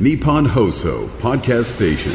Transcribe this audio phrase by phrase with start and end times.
[0.00, 2.12] Nippon Hoso Podcast Station.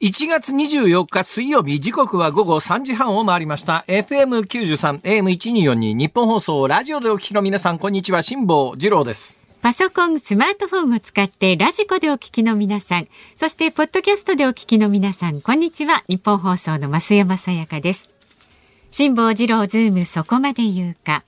[0.00, 16.04] 1月24日水曜日時刻は午後3時半を回りました FM93 AM1242 日本放送ラジオでお聞きの皆さんこんにちは辛坊治郎ですパソコン、スマートフォンを使ってラジコでお聞きの皆さん、そしてポッドキャストでお聞きの皆さん、こんにちは。
[16.08, 18.08] 日本放送の増山さやかです。
[18.90, 21.24] 辛坊治郎ズームそこまで言うか。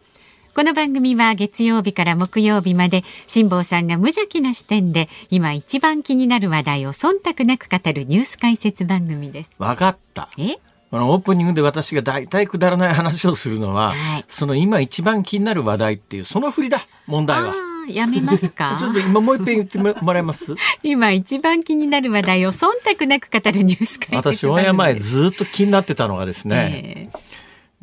[0.54, 9.52] この番組は月曜日から木曜日まで辛坊さんが無邪気な視点で今一番気になる話題を忖度なく語るニュース解説番組です。
[9.58, 10.28] わかった。
[10.38, 10.56] え？
[10.90, 14.24] このオープニングで私が大体くだらない話をするのは、はい。
[14.28, 17.54] その今一番気になる話題っていうその振りだ問題は。
[17.88, 18.76] やめますか？
[18.78, 20.54] ちょっと今もう一遍言ってももらえます？
[20.82, 22.66] 今一番気になる話題を忖
[22.98, 24.94] 度なく語るニュース解説私オンエア前。
[24.94, 27.29] ずっと気になってたのがですね、えー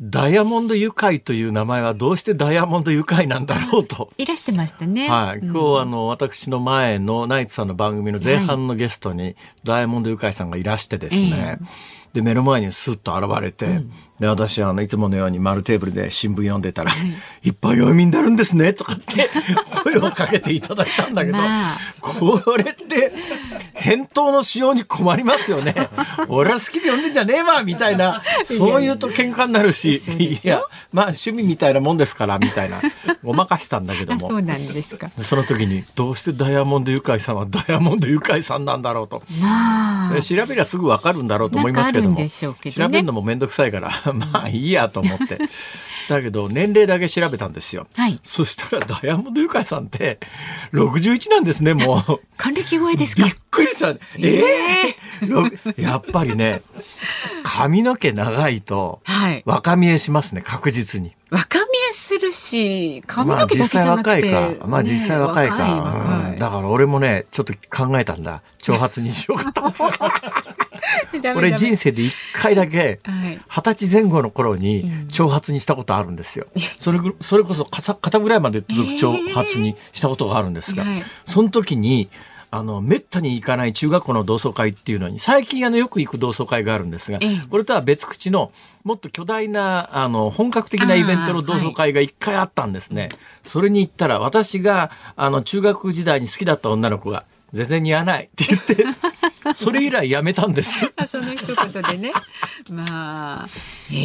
[0.00, 4.10] ダイヤモンド愉快という名前はどうしてダイヤモンド愉快なんだろうと。
[4.18, 5.08] いらしてましたね。
[5.08, 5.48] はい、うん。
[5.50, 11.58] 今日あの私の前のナイツさんの番組の前半のゲストにダイヤモンド愉快さんがいらしてですね、
[12.12, 13.82] で目の前にスッと現れて、
[14.20, 16.92] で私あのいつものように丸テーブルで新聞読んでたら、
[17.42, 19.30] い、っぱい読みになるんですねとかって
[19.84, 21.76] 声をかけていただいたんだけど、まあ。
[22.00, 23.12] これって
[23.74, 25.74] 返答のしように困りますよね。
[26.28, 30.00] 俺は好きで読んでんじゃねえわみたいなそういうと喧嘩になるし。
[30.18, 32.80] いやまあ趣味みたいなもんですからみたいな
[33.22, 34.28] ごまかしたんだけどあ、も。
[34.28, 35.10] そうなんですか。
[35.16, 40.14] でその時にどうしてダイヤモンドユカイさんはダイヤモンドユカイさんなんだろうと、まあ。
[40.14, 42.18] で、調べりゃすぐわかるんだろうと思いますけども。
[42.18, 42.28] ね。
[42.28, 42.54] 調
[42.88, 45.38] べるのもめんどくさいから まあいいやと思って
[46.08, 50.18] だけど年齢だけ調べたんですよ、はいそしたらダイヤモンドユカイさんって
[50.72, 52.20] 61なんですねもう。
[52.36, 53.24] 還暦超えですか？
[53.24, 53.34] びっ。
[53.50, 53.90] くりした。
[54.18, 55.44] ええろ
[55.76, 56.62] やっぱりね、
[57.42, 59.42] 髪の毛長いとはい。
[59.44, 61.12] 若見えしますね、確実に。
[61.30, 61.58] 若
[61.92, 64.32] するし、髪まあの毛だけじゃなくて。
[64.32, 64.66] 若いか。
[64.66, 65.56] まあ実際若いか。
[65.56, 68.42] ね若いうんだから俺もね、ちょっと考えたんだ。
[68.58, 69.72] 長髪にしようかと。
[71.34, 71.78] 俺人生。
[71.78, 73.40] 生で一回だけ、はい。
[73.48, 76.46] 二十歳前後の頃に長髪にしたことあるんですよ。
[76.78, 82.08] それぐそれこそ肩肩ぐらいまで届く長髪にしたことがあるんですが、はいその時に
[82.50, 88.52] あのめったに行かない中学校の同窓会っていうのに最近あのよく行く同窓会があるんですが、ええこれとは別口の
[88.84, 93.10] もっと巨大なあの本格的なイベントの同窓会が一回あったんですね。
[93.44, 98.84] それに行ったら私があの中学時代に好きだった女の子が全然似合わないって言って
[99.54, 100.90] それ以来やめたんです。
[100.96, 102.12] あ、 その一言でね。
[102.68, 103.48] まあ。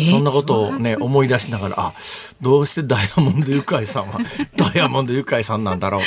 [0.09, 1.93] そんなことをね、思い出しながら、あ、
[2.41, 4.19] どうしてダイヤモンドユカイさんは、
[4.55, 6.01] ダイヤモンドユカイさんなんだろ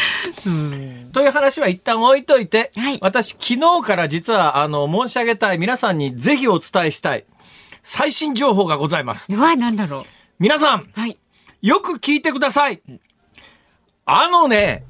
[0.47, 0.49] う。
[0.49, 1.11] うん。
[1.13, 7.25] という話は一旦置いといて、はい私昨日から実は、あの、申し上げたい、皆さんにぜひお伝えしたい、
[7.83, 9.27] 最新情報がございます。
[9.29, 10.05] うわ、なんだろう。
[10.39, 11.19] 皆さん、はい。
[11.63, 12.81] よく聞いてください。
[14.07, 14.85] あのね、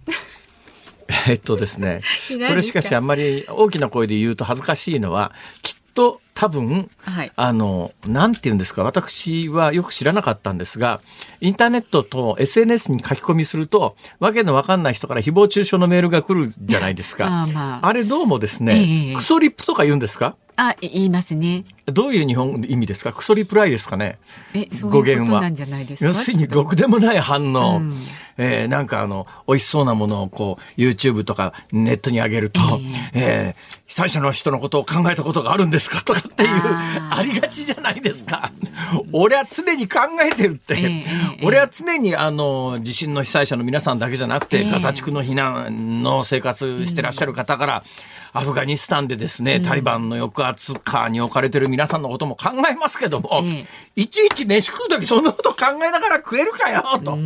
[1.28, 2.00] えっとですね、
[2.48, 7.32] これしかしあんまり大きな声で言うと恥ずかしいのは、きっと多分、はい。
[7.36, 11.00] あの、なんて言うんですか、私はよく知らなかったんですが、
[11.40, 17.26] インターネットと SNS に書き込みすると、わけのわかんない人から誹謗中傷のメールが来るじゃないですか。
[17.42, 17.86] あまあ。
[17.86, 20.36] あれどうもですえね、えクソリップとか言うんですか？
[20.56, 21.64] あ、言いますね。
[21.86, 23.12] どういう日本意味ですか？
[23.12, 24.18] クソリプライですかね？
[24.82, 26.06] 語源はいうことなんじゃないですか？
[26.06, 27.98] 要するにろくでもない反応、うん。
[28.38, 32.60] えーなんかあの美味しそうなものをこう YouTube とかネットに上げると、
[33.14, 36.02] えー被災者の人のことを考えたことがあるんですか？
[36.02, 38.50] とかっていうありがちじゃないですか？
[39.12, 41.04] 俺は常に考えてるって、えええ
[41.40, 41.44] え。
[41.46, 44.70] 俺は常にあの地震の被災者の皆さんだけじゃなくて、ええ。
[44.70, 47.84] ガザ地区の避難の生活してらっしゃる方から、
[48.32, 53.66] アフガニスタンでですね、タリバンの抑圧下に置かれてる皆さんのことも考えますけども、え
[53.96, 57.18] えいちいち飯食う時そんなこと考えながら食えるかよと。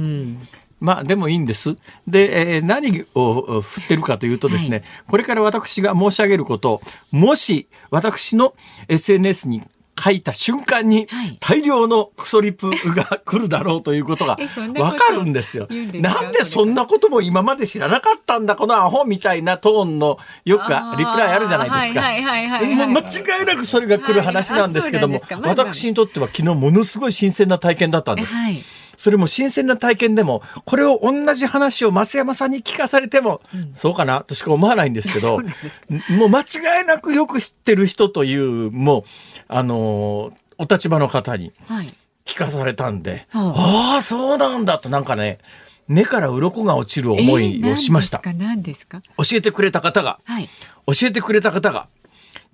[0.80, 1.76] まあでもいいんです。
[2.08, 6.80] で、えー何を振ってるかというとですね、はいこれから私が申し上げること、
[7.12, 8.54] もし私の
[8.88, 9.62] SNS に
[10.02, 14.38] 書いた瞬間にはい大量のクソリプが来るだろうということが
[14.78, 15.66] わかるんですよ。
[15.94, 22.00] なんでそんなことも今まで知らなかったんだ、このアホみたいなトーンのよくリプライあるじゃないですか。
[22.02, 28.34] 間違いなくそれが来る話なんですけども、私にとっては昨日ものすごい新鮮な体験だったんです。
[28.34, 28.62] はい。
[29.00, 33.40] それも新鮮な体験でも、これを同じ話を増山さんに聞かされても、
[33.74, 35.40] そうかなとしか思わないんですけど、
[36.18, 39.04] もう間違いなくよく知ってる人という、もう、
[39.48, 41.88] あのーお立場の方にはい。
[42.26, 43.54] 聞かされたんで、は
[43.94, 45.38] ああ、そうなんだとなんかね、
[45.88, 48.18] 目から鱗が落ちる思いをしました。
[49.16, 50.50] 教えてくれた方が、はい。
[50.86, 51.88] 教えてくれた方が、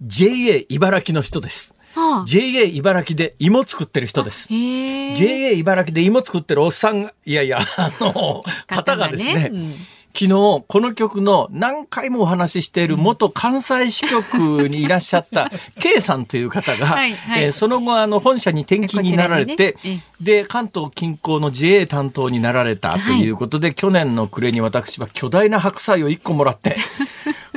[0.00, 1.74] JA 茨城の人です。
[2.10, 4.48] はああ JA 茨城で芋作ってる人です。
[4.48, 9.74] JA 茨城で芋作ってるおっさんが、いやいや、あの、方がですね、うん。
[10.18, 10.28] 昨日、
[10.66, 17.44] この曲の何回もお話ししている元関西支局にいらっしゃった K さんという方が、はいはい。
[17.44, 19.76] えーその後、あの、本社に転勤になられて、
[20.18, 26.76] で、関東近郊の JA 担当になられたということで、去年の暮れに私は巨大な白菜を1個もらって、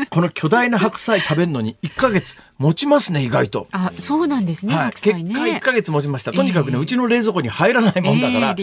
[0.10, 3.68] この巨大な白菜食べるのに1ヶ月持ちますね、意外と。
[3.72, 4.76] あ、そうなんですね。
[4.76, 5.30] はい、白菜ね。
[5.30, 6.34] 結果1ヶ月持ちました。
[6.34, 8.56] とにかくね、うちの冷蔵庫に入らないもんだから、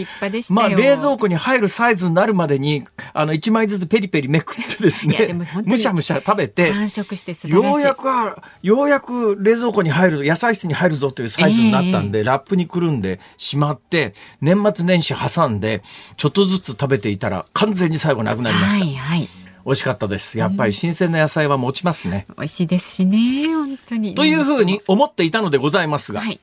[0.51, 7.65] まあ冷蔵庫に入るサイズになるまでに、あの、1枚ずつペリペリめくってですねむしゃむしゃ食べて、完食して素晴らしい。
[7.65, 15.81] ようやくは、ようやく冷蔵庫に入る、野菜室に入るぞというサイズになったんで、ラップにくるんでしまって、年末年始挟んで、
[16.17, 18.85] ちょっとずつ食べていたら、完全に最後なくなりました。
[18.85, 19.29] はいはい。
[19.67, 20.39] 美味しかったです。
[20.39, 22.25] やっぱり新鮮な野菜は持ちますね。
[22.37, 24.15] 美味しいですしね、本当に。
[24.15, 26.39] というふうに思っていたのでございますが、はい。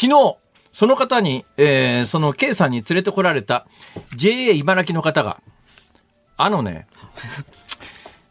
[0.00, 0.36] 昨日、
[0.72, 3.66] その方に、えーその K さんに連れてこられた
[4.16, 5.42] JA 茨城の方が、
[6.38, 6.86] あのね、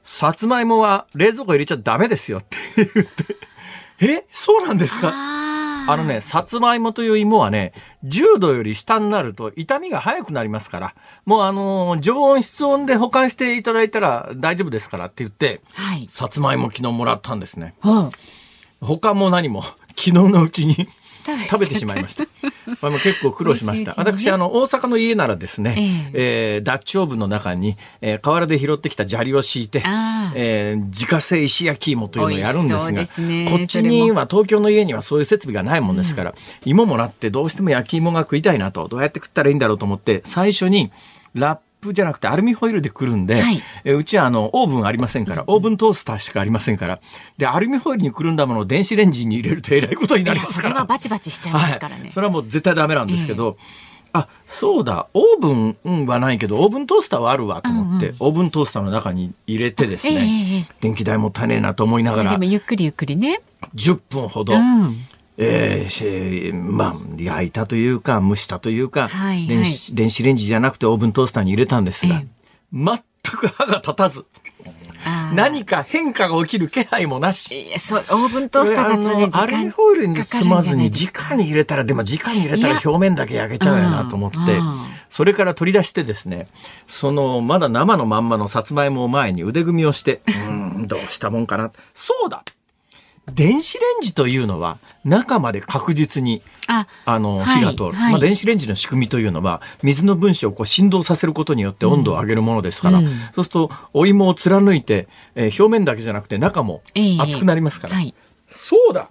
[0.04, 3.38] さつまいもは冷蔵庫入れちゃダメですよって言って、
[4.02, 4.26] え？
[4.32, 5.14] そうなんですか？
[5.88, 7.74] ああのね、さつまいもという芋はね、
[8.06, 10.96] 10度より下になると痛みが早くなりますから、
[11.26, 16.06] もうあのー常温室温で保管していただいたら大丈夫ですからって言って、はい。
[16.10, 17.76] さつまいも昨日もらったんですね。
[17.82, 18.12] ほう
[18.82, 19.64] 他も何も
[19.96, 20.90] 昨日のうちに
[21.50, 22.25] 食べてしまいました。
[22.81, 23.94] まあ結構苦労しました。
[23.98, 29.84] 私、あの、大阪の家ならですね、えーダッチオーブンの中に、えー河原で拾ってきた砂利を敷いて
[30.36, 33.48] えー自家製石焼き芋というのをやるんですが、ね。
[33.50, 36.36] こっちには、東京の家にはそういう設備がないもんですから、
[36.66, 40.92] 芋もらってどうしても焼き芋が食いたいなと、どうやって食ったらいいんだろうと思って、最初に、
[41.34, 41.62] ラップ
[41.92, 47.00] じゃなくてアルミホイルでくるんで、はいえーうちはあのオーブンありませんから、オーブントースターしかありませんから、
[47.38, 50.70] で、アルミホイルにくるんだものを電子レンジに入れるとえらいことになりますから。
[50.70, 52.04] それはバチバチしちゃいますからね。
[52.04, 53.58] はい、それはもう絶対ダメなんですけど、
[54.14, 63.42] あそうだオーブンうんはないけどオーブントースターはあるわと思って、オーブントースターの中に入れてですね、ええええ電気代もったいねえなと思いながでらもゆっくりゆっくりね。
[63.76, 65.06] 10分ほど、うん。
[65.38, 69.48] えーしまあ焼いたというか蒸したというか、はいはい。
[69.48, 72.28] 電子電子レンジじゃなくてオーブントースターに入れたんですが、え
[72.72, 74.26] 全く歯が立たず。
[75.36, 77.68] 何か変化が起きる気配もなし。
[77.78, 84.38] そう、オーブントースターだとね、アルミ間ホイルに包まずに直に入れたらでも直に入れたら表面だけ焼けちゃうよなと思って
[85.10, 86.48] それから取り出してですね
[86.88, 90.50] そのまだ生のまんまのさつまいもを前に腕組みをしてうー
[90.84, 91.72] んどうしたもんかな。
[91.94, 92.44] そうだ
[93.31, 98.12] 電子レンジというのは中まで確実にあ、あのはい火が通る、はい。
[98.12, 103.08] まあ、電子レンジの仕組みというのは水の分子をこう振動させることによって温度を上げるものですから、うん。
[103.34, 108.14] そうするとお芋を貫いて、えー表面だけじゃなくて中もええ熱くなりますから、はい。
[108.48, 109.10] そうだ。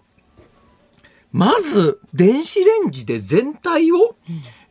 [1.32, 4.16] まず電子レンジで全体を、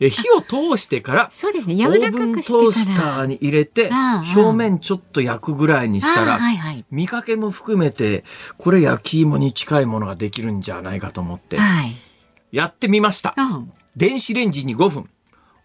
[0.04, 1.76] え火を通してからそうですね。
[1.76, 3.20] オ柔らーブンかくしてトースタから。
[3.24, 3.90] ーに入れて
[4.36, 6.84] 表面ちょっと焼くぐらいにしたあらはいはい。
[6.90, 8.24] 見かけも含めて
[8.58, 11.96] これ焼き芋に近いものができるんじゃないかと思ってはい。
[12.52, 13.36] やってみました。
[13.38, 13.72] うん。
[13.96, 15.10] 電子レンジに5分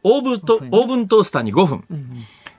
[0.02, 1.84] オーブンとオーブントースターに5分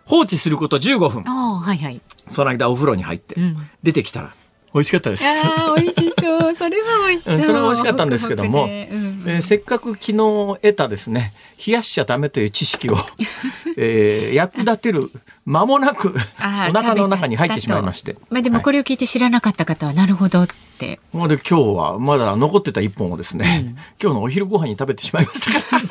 [0.06, 2.02] 放置すること15分はいはい。
[2.28, 4.34] その間お風呂に入ってうん出てきたら
[4.74, 5.26] 美味しかったです。
[5.26, 6.54] ああ、美味しそう。
[6.56, 7.36] それは美味しそう。
[7.36, 8.90] うんそれは美味しかったんですけども、ホクホクで。
[8.92, 10.14] うんえーせっかく昨日
[10.62, 11.34] 得たですね
[11.66, 12.96] 冷やしちゃダメという知識を、
[13.78, 15.12] えー役立てる
[15.46, 16.42] 間もなくお
[16.74, 18.16] 腹の中に入ってしまいまして。
[18.30, 20.48] まあでもこれを聞いて知らなかった方は、なるほどっ
[20.78, 21.00] て。
[21.12, 25.88] ほんで今日はまだ残ってた一本をですね、今日のお昼ご飯に食べてしまいましたか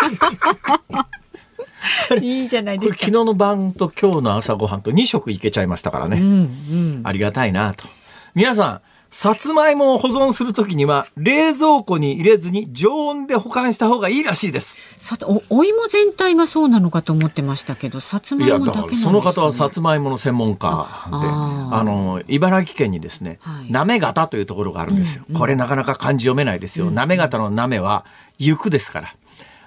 [0.90, 1.06] ら。
[2.20, 7.00] いいじゃないこれ昨日の晩と今日の朝ご飯と2食いけちゃいましたからね、うんうん。
[7.04, 7.88] ありがたいなと
[8.36, 14.94] 皆さんさつまいもを保存するときには冷蔵庫に入れずに常温で保管した方がいいらしいです。
[15.02, 23.72] さておお芋全体がそうなのかと思ってましたけど、さつまいもだけなんですか、ね、からその方はさつまいもの専門家でああーの茨城県にですねはい。
[23.72, 26.90] 行方というところがあるんですよ、これなかなか漢字読めないですよ。
[26.90, 28.04] 行方のなめは
[28.38, 29.14] 行くですから。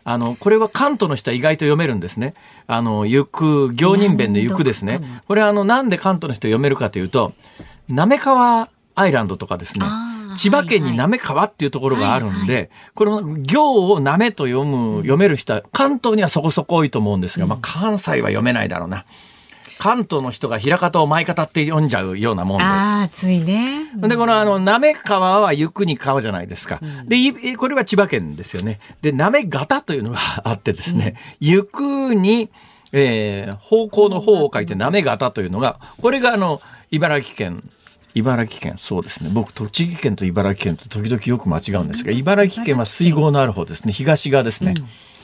[0.06, 2.36] あのこれは関東の人は意外と読めるんですね。
[2.68, 5.02] あの行く行人弁の行くですね。
[5.28, 7.34] これはあのなんで関東の人読めるかというと
[7.90, 9.86] 滑川アイランドとかですね
[10.38, 19.06] 千葉県にはい滑川っていうところがあるんで、はいこの行をなめと読む、読める人は関東にはそこそこ多いと思うんですが、まあ関西は読めないだろうな。
[19.80, 22.64] 関東の人が平方を前方って読んじゃうようなもんで。
[22.66, 23.86] ああ、ついね。
[23.96, 26.82] で、このあの、なめ川はゆくに川じゃないですか。
[27.06, 28.80] で、いこれは千葉県ですよね。
[29.02, 32.50] で、なめ型というのがあってですね、ゆくに、
[32.92, 37.64] えー方向の方を書いてなめ型というのが、これがあの、茨城県
[38.16, 39.30] 茨城県、そうですね。
[39.34, 43.94] 僕、栃木県と茨城県と時々よく間違うんですが、茨城県は水郷のある方ですね。
[43.94, 44.74] 東側ですね。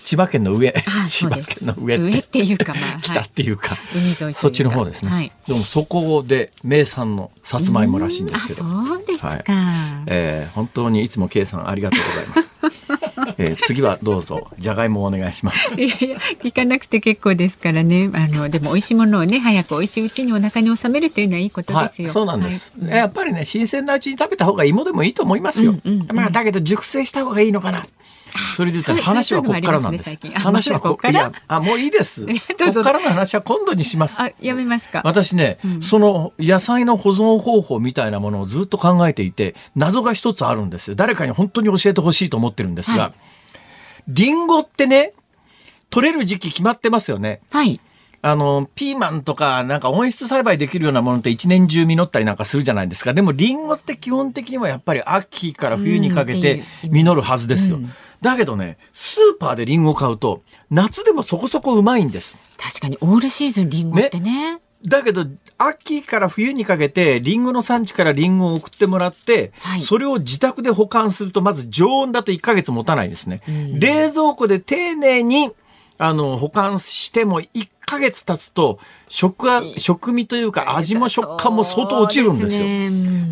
[0.03, 0.71] 千葉県の上、
[1.07, 5.09] 千葉県の上上っていうか、まあ、 北っていうか、海沿いそっちの方ですね。
[5.09, 8.65] はいでもそこで名産のさつまいもらしいんですけど。
[8.65, 9.27] あ、そうですか。
[9.27, 9.43] はい
[10.05, 12.51] えー本当にいつも K さんありがとうございます。
[13.37, 14.47] えー次はどうぞ。
[14.57, 15.75] じゃがいもをお願いします。
[15.75, 18.09] いやいや聞かなくて結構ですからね。
[18.13, 22.91] あのでも美味しいものをね早く美味しいうちにお腹に収めるというのはいいことですよ、はい、そうなんです、はい。
[22.91, 26.15] やっぱりね新鮮なうちに食べた方が芋でもいいと思いますよ、うんうんうん。
[26.15, 27.85] まあだけど熟成した方がいいのかな
[28.55, 30.03] それで話はここからなんです。
[30.03, 30.37] すね最近。
[30.37, 31.31] あ話はここっから？
[31.47, 32.25] あもういいです。
[32.25, 32.81] こ どうぞ。
[32.81, 34.15] こからの話は今度にします。
[34.19, 35.01] あやめますか。
[35.03, 40.95] 私ね、その野菜の保存方法みたいなものをずっと考えていて謎が一つあるんですよ。
[40.95, 43.13] 誰かに本当に教えてほしいと思ってるんですが、はい。
[44.07, 45.13] リンゴってね
[45.89, 47.41] 取れる時期決まってますよね。
[47.51, 47.79] はい。
[48.21, 53.13] あの、ピーマンとか、なんか温室栽培できるようなものって一年中実ったりなんかするじゃないですか。
[53.13, 57.77] でも、リンゴって基本的にはやっぱり秋から冬にかけうんて実るはずですよ。
[57.77, 57.93] うん
[58.25, 60.41] だけどね、スーパーでリンゴを買うと、
[60.71, 62.35] 夏でもそこそこうまいんです。
[62.57, 65.25] 確かにオールシーズンリンゴってねだけど、
[65.59, 73.41] 秋から冬にかけて、リンゴの産地からリンゴを送ってもらって、はいそれを自宅で保管すると、まず常温だと1ヶ月持たないですね。
[73.49, 75.51] ん冷蔵庫で丁寧に、
[75.97, 82.65] あの、保管しても1ヶ月経つと、食は、食味というか味も食感も相当落ちるんですよ。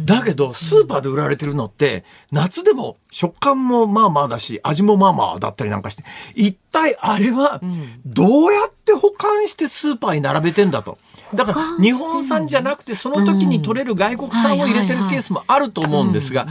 [0.06, 6.04] だけど、スーパーで売られてるのって、夏でも食感もまあまあだし、味もまあまあだったりなんかして、
[6.36, 7.62] 一体あれは、
[8.06, 10.98] どうやって保管してスーパーに並べてんだと。
[11.34, 16.48] だから、日本産じゃなくて、その時に取れる外国産を入れてるケースもあると思うんですが、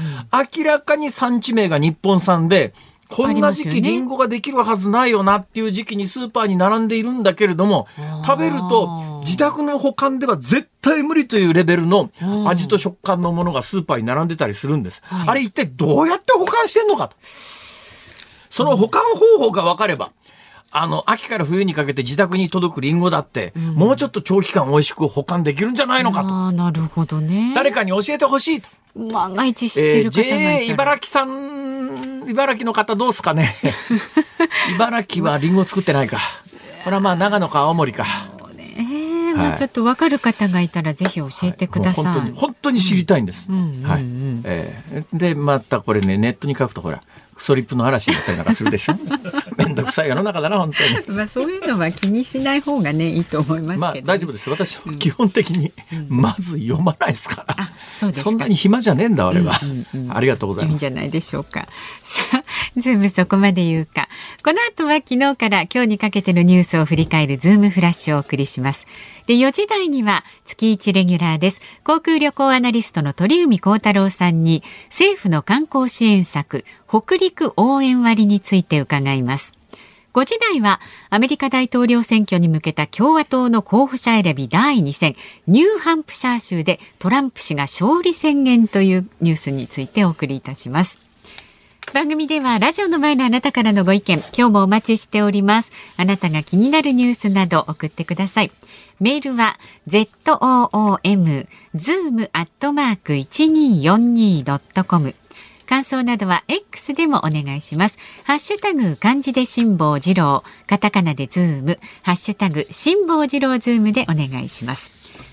[0.57, 2.75] 明らかに産地名が日本産で、
[3.15, 7.87] こんな時期ありますよねリンゴができるはずないよなっていう時期にスーパーに並んでいるんだけれども、
[8.25, 12.11] 食べると自宅の保管では絶対無理というレベルの
[12.47, 15.03] 味と食感のものがスーパーに並んでたりするんです。
[15.05, 17.17] はいあれ一体どうやって保管してんのかと。
[18.51, 20.11] その保管方法が分かれば、
[20.73, 26.29] あの、秋から冬にかけて自宅に届くリンゴだって、もうちょっと長期間美味しく保管できるんじゃないのかと。
[26.29, 28.69] ああなるほどね誰かに教えてほしいと。
[28.95, 33.55] 万が一知ってえー、る方がいたら、JA 茨城さん、茨城の方どうすかね。
[34.75, 36.19] 茨城はリンゴ作ってないか。
[36.85, 38.07] これはまあ長野か青森か。
[38.77, 43.51] えーまあはいちょっと分かる方がいたらぜひ教えてください、もう本当に、本当に知りたいんです。
[43.51, 44.03] んうんうんはい。
[44.45, 47.01] えーで、またこれね、ネットに書くとほら、
[47.35, 48.95] クソリップの嵐だったりなんかするでしょ。
[49.73, 51.17] めんどくさい世の中だな、本当に。
[51.17, 54.51] まあそういうのは気にしない方がねいいと思いますけど、まあ大丈夫です。
[54.51, 55.73] 私は基本的に
[56.09, 57.57] まず読まないですから。
[57.59, 59.59] あそうですかんなに暇じゃねえんだ、俺は。
[60.11, 60.73] ありがとうございます。
[60.73, 61.67] いいんじゃないでしょうか。
[62.03, 62.45] さあ、
[62.77, 64.09] ズームそこまで言うか。
[64.45, 68.87] この後は昨日から今日にかけてのニュースを振り返るズームフラッシュをお送りします。
[69.27, 71.61] で、4時台には月1レギュラーです。
[71.85, 79.55] 航空旅行アナリストの鳥海高太郎さんに政府の観光支援策、北陸応援割について伺います。
[80.13, 85.17] 5時台はアメリカ大統領選挙に向けた共和党の候補者選び第2戦
[85.47, 91.13] ニューハンプシャー州でトランプ氏が勝利宣言というニュースについてお送りいたします。
[91.93, 98.53] 番組ではラジオの前のあなたからのご意見今日もお待ちしておりますあなたが気になるニュースなど送ってください
[98.99, 105.15] メールは zoom zoom アットマーク 1242.com
[105.67, 107.99] 感想などは X でもお願いします。
[108.25, 114.93] ハッシュタグ漢字で辛坊治郎、カタカナでズーム、ハッシュタグ辛坊治郎ズームでお願いします。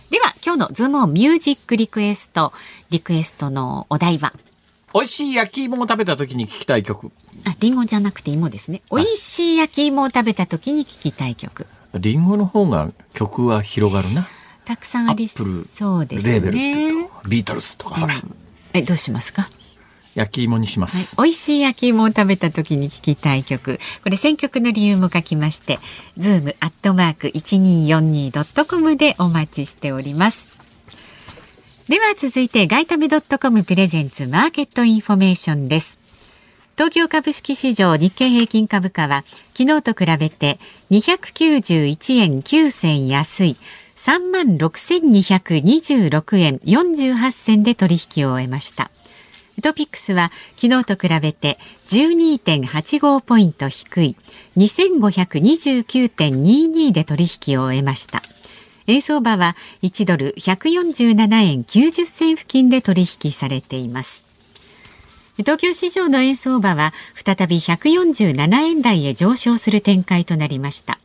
[0.09, 2.53] では今日のズームオンミュージックリクエスト、
[2.89, 4.33] リクエストのお題は？
[4.93, 7.11] 美味しい焼き芋を食べた時に聞きたい曲。
[7.45, 8.81] あ、リンゴじゃなくて芋ですね。
[8.91, 11.67] 美味しい焼き芋を食べた時に聞きたい曲。
[11.93, 14.27] リンゴの方が曲は広がるな。
[14.65, 16.53] たくさんありそうですレーベル
[17.27, 18.15] ビートルズとかほら、
[18.73, 19.49] え、どうしますか？
[20.15, 23.79] 焼き芋にしまはいす。、美味しい焼き芋を食べた時に聞きたい曲。
[24.03, 25.79] これ選曲の理由も書きまして、
[26.17, 30.47] ズームアットマーク一二四二ドットコムでお待ちしております。
[31.87, 35.97] では続いて外為ドットコムプレゼンツマーケットインフォメーションです。
[36.75, 39.25] 東京株式市場日経平均株価は
[39.57, 40.59] 昨日と比べて
[40.91, 43.57] 291円9銭安い
[43.95, 48.91] 3万6226円48銭で取引を終えました。
[49.61, 54.15] トピックスは昨日と比べて12.85ポイント低い
[54.57, 58.21] 2529.22で取引を終えました。
[58.87, 64.25] 円相場は1ドル147円90銭付近で取引されています。
[65.37, 70.99] 東京市場の円相場は再び147円台へ上昇する展開となりました。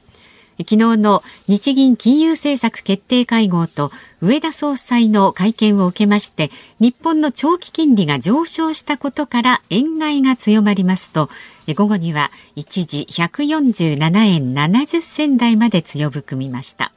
[0.58, 11.28] 昨日の日銀金融政策決定会合と上田総裁の会見を受けまして日本の長期金利が上昇したことから円買いが強まりますと
[11.74, 16.92] 午後には一時147円70銭台まで強含みました。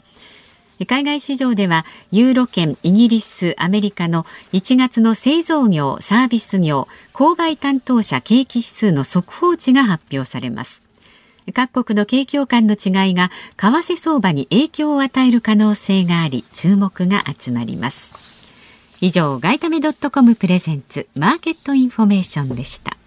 [0.86, 10.87] 海外市場ではユーロ圏イギリスアメリカの1月の製造業サービス業購買担当者景気指数の速報値が発表されます。
[11.54, 18.48] 各国の景況感の違いが為替相場に影響を与える可能性があり注目が集まります。
[19.00, 22.98] 以上外為ドットコムプレゼンツマーケットインフォメーションでした。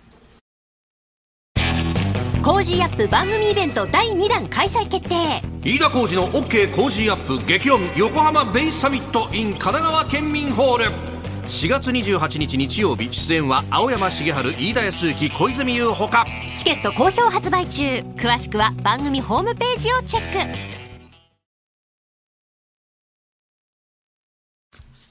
[2.43, 5.43] Cozy up 番組イベント第2弾開催決定。
[5.63, 11.10] 飯田浩司の OK コージーアップ激論横浜ベイサミット in 神奈川県民ホール
[11.51, 16.25] 4月28日日曜日出演は青山繁晴飯田康之小泉優ほか。
[16.55, 17.85] チケット好評発売中。
[18.17, 20.39] 詳しくは番組ホームページをチェック。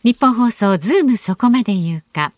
[0.04, 2.32] ニッポン放送ズームそこまで言うか。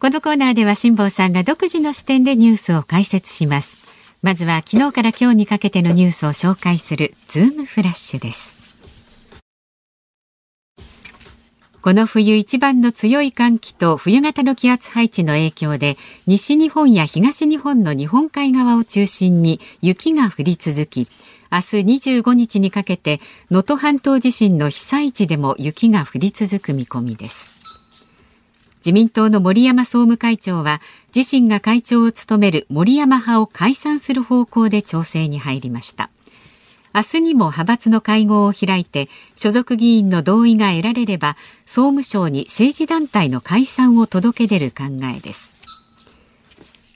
[0.00, 3.78] このコーナーでは辛坊さんが独自の視点でニュースを解説します。
[4.20, 8.65] まずは昨日から今日にかけてのニュースを紹介するズームフラッシュです
[11.86, 21.06] この冬一番の強い寒気と冬型の気圧配置の影響で西日本や東日本の日本海側を中心に雪が降り続き
[21.52, 21.76] 明日
[22.10, 23.20] 25日にかけて
[23.52, 27.52] 能登半島地震の被災地でも雪が降り続く見込みです。
[28.78, 30.80] 自民党の森山総務会長は
[31.14, 36.10] 自身が会長を務める森山派を解散する方向で調整に入りました。
[36.96, 41.36] 明日にも派閥の会合を開いて所属議員の同意が得られれば
[41.66, 44.84] 総務省に政治団体の解散を届け出る考
[45.14, 45.54] えです。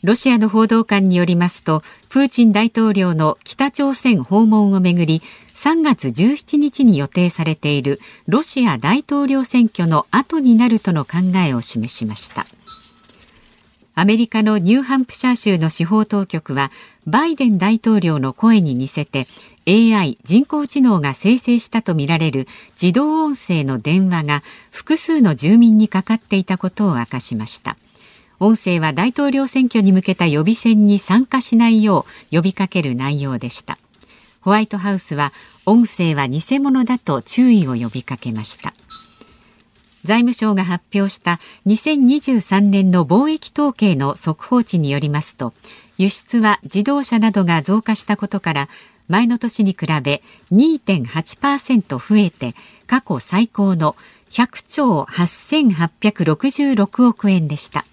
[0.02, 5.20] ロシアの報道官によりますとプーチン大統領の北朝鮮訪問をめぐり
[5.54, 12.46] 3月17日に予定されているロシア大統領選挙の後になるとの考えを示しました。
[13.94, 16.70] アメリカのニューハンプシャー州の司法当局は
[17.06, 19.26] バイデン大統領の声に似せて
[19.66, 22.46] AI 人工知能が生成したとみられる
[22.80, 27.76] 自動音声の電話が複数の住民にかかっていたことを明かしました。
[28.38, 33.78] 音声は大統領選挙に向けた予備選に参加しないよう呼びかける内容でした。
[34.40, 35.32] ホワイトハウスは
[35.66, 38.72] 音声は偽物だと注意を呼びかけました。
[40.04, 45.52] 財務省が発表した2023年の貿易統計の速報値によりますと
[45.98, 48.68] 輸出は自動車などが増加したことから
[49.10, 52.54] 前の年に比べ2.8%増えて
[52.86, 53.96] 過去最高の
[54.30, 57.84] 100兆8866億円でした。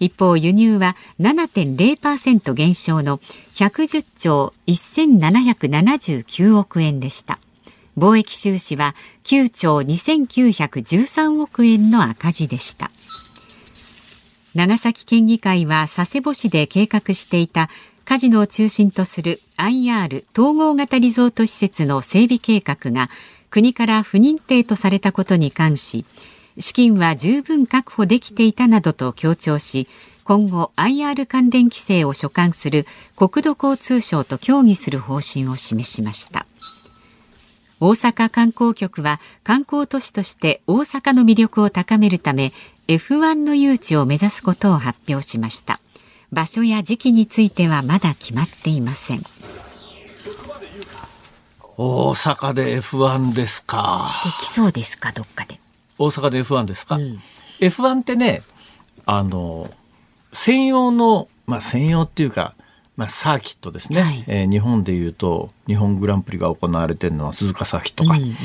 [0.00, 3.18] 一方輸入は7.0%減少の
[3.54, 7.38] 110兆1779億円でした。
[7.98, 12.90] 貿易収支は9兆2913億円の赤字でした。
[14.54, 17.68] 長崎県議会は佐世保市で計画していた
[18.06, 23.10] カジノを中心とする IR 統合型リゾート施設の整備計画が
[23.50, 26.04] 国から不認定とされたことに関し
[26.60, 29.88] 資金は十分確保できていたなどと強調し
[30.22, 36.46] 今後 IR 関連規制を所管する国土交通省と協議する方針を示しました。
[37.78, 42.52] 大阪観光局は観光都市として大阪の魅力を高めるため
[42.88, 45.78] F1 の誘致を目指すことを発表しました。
[46.36, 49.22] 場所や時期についてはまだ決まっていません。
[51.78, 54.10] 大阪で F1 ですか。
[54.22, 55.58] できそうですかどっかで。
[55.96, 57.22] 大阪で F1 ですか、うん、
[57.60, 58.42] F1 ってね
[59.06, 59.70] あの
[60.34, 62.54] 専用のまあ専用っていうか
[62.98, 68.36] まあ、サーキットですね、はい、えー、日本でいうと日本グランプリが行われてるのは鈴鹿サーキットか、うんうん、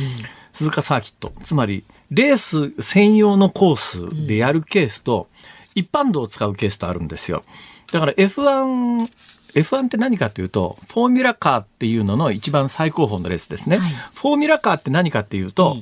[0.51, 1.34] 鈴鹿サーキット。
[1.41, 5.30] つまりレース専用のコースでやるケースと、
[5.75, 7.41] 一般道を使うケースとあるんですよ
[7.91, 9.10] だから F1
[9.54, 13.77] F1 って何かというと、フォーミュラカーっていうのの一番最高峰のレースですね。
[13.77, 15.77] はい、フォーミュラカーって何かっていうと、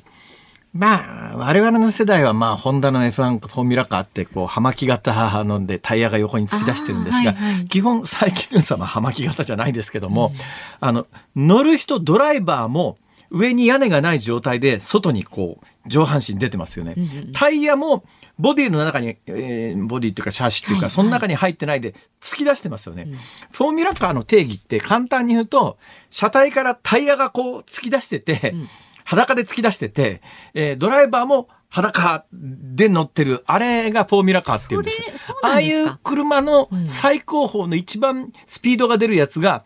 [0.74, 12.98] まあ、我々の世代は、まあ、ホンダの F1 フォーミュラカーって、こう、葉巻型のでタイヤが横に突き出してるんですが、はいはい、基本、最近のは葉巻型じゃないですけども、うん、あの、乗る人、ドライバーも、
[13.32, 16.95] 上に屋根がない状態で、外にこう、上半身出てますよね。
[17.34, 18.04] タイヤも、
[18.39, 23.06] ボディの中に、えー、ボディっていうかシャーシっていうか、その中に入ってないで突き出してますよね。
[23.52, 25.78] フォーミュラカーの定義って簡単に言うと、
[26.10, 28.56] 車体からタイヤがこう突き出してて、
[29.04, 30.21] 裸で突き出してて、
[30.54, 35.02] えー、ドライバーも裸で乗ってる、あれがフォーミュラカーっていうんです。
[35.43, 39.65] ああいう車の最高峰の一番スピードが出るやつが、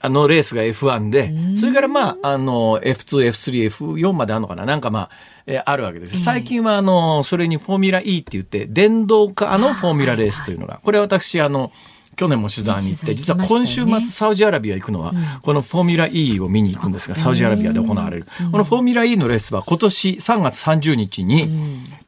[0.00, 4.64] あのレースが F1 で、それからまあ、あの、F2、F3、F4 まであるのかな？
[4.64, 5.10] なんかまあ、
[5.46, 6.22] えーあるわけです。
[6.22, 11.72] 最近はあの、それにフォーミュラ E って言って、電動化のフォーミュラレースというのが、これは私、あの、
[12.16, 18.26] 去年も取材に行って、実は今週末サウジアラビア行くのは、このフォーミュラ E を見に行くんですが、サウジアラビアで行われる。
[18.50, 21.48] このフォーミュラ E のレースは今年3月30日に、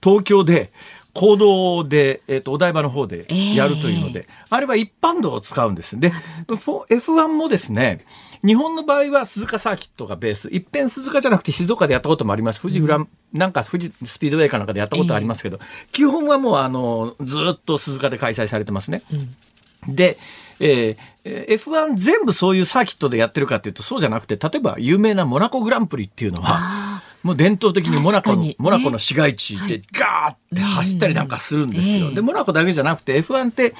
[0.02, 0.72] 東京で、
[1.14, 5.98] 公道で、えっ、と、お台場の方でやるというので、あれは一般道を使うんです。
[5.98, 8.04] で、フォ F1 もですね、
[8.44, 10.48] 日本の場合は鈴鹿サーキットがベース。
[10.50, 12.62] 一遍鈴鹿じゃなくて静岡でやったこともあります。
[12.62, 15.58] 富士グラン、なんか富士スピードウェイかなんかでやったことありますけど、
[15.92, 19.02] 基本はもうあの、ずっと鈴鹿で開催されてますね。
[19.86, 20.16] で、
[20.58, 26.89] えーえー F1 全部そういうサーキットでやってるかっていうとそうじゃなくて、例えば有名なモナコグランプリっていうのは、
[27.22, 28.56] もう伝統的にモナコの、ね。
[28.58, 32.08] モナコの市街地でガーって走ったりなんかするんですよ。
[32.08, 32.14] うん。
[32.14, 33.74] で、モナコだけじゃなくて F1 って、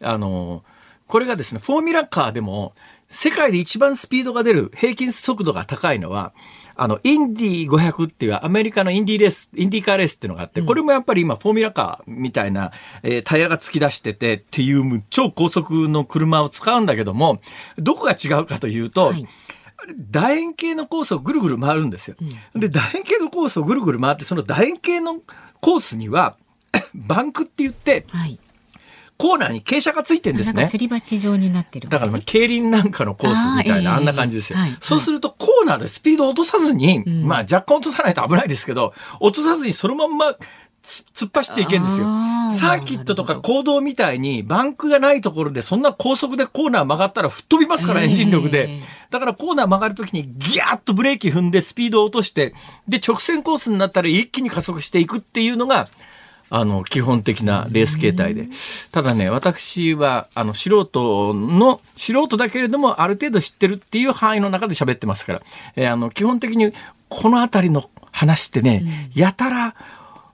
[0.00, 0.62] あの、
[1.06, 2.74] これがですね、フォーミュラカーでも、
[3.10, 6.32] 世界で一番スピードが出る平均速度が高いのは、
[6.76, 12.70] あの、インディ500っていうアメリカのインディレース、インディカーレースっていうのがあって、これもやっぱり今フォーミュラカーみたいな、
[13.02, 17.40] えータイヤが突き出しててっていうむ超高速の車を使うんだけども、
[17.78, 19.26] どこが違うかというと、はい
[19.96, 22.16] 楕円形のコースをぐるぐる回るんですよ。
[22.54, 25.20] で、楕円形のコースをぐるぐる回って、その楕円形の
[25.60, 26.36] コースには、
[26.94, 28.38] バンクって言って、はい。
[29.18, 30.78] コーナーに傾斜がついてんですねなんかす。
[30.78, 32.20] り鉢状になってるだから。
[32.20, 34.76] 競輪なんかのコースみたいなあーあんな感じですよええはい。
[34.80, 40.38] そうするとコーナーでスピードを落とさずに、まあ若干落とさないと危ないですけど、落とさずにそのまんまつ
[40.82, 42.06] 突っ走っていけんですよ。
[42.56, 48.80] サーキットとか公道みたいにバンクがないところでそんな高速でコーナー曲がったら吹っ飛びますから、ええエンジン力で。
[49.10, 52.54] だからコーナー曲がるときにギャーッとブレーキ踏んでスピードを落として、
[52.86, 55.88] で直線コースになったら一気に加速していくっていうのが、
[56.50, 58.48] あの、基本的なレース形態で。
[58.90, 65.42] ただね、私は、あの、素人の、素人だけれども、ある程度知ってるっていう範囲の中で喋ってますから、
[65.76, 66.72] えーあの、基本的に、
[67.10, 69.74] このあたりの話ってね、やたら、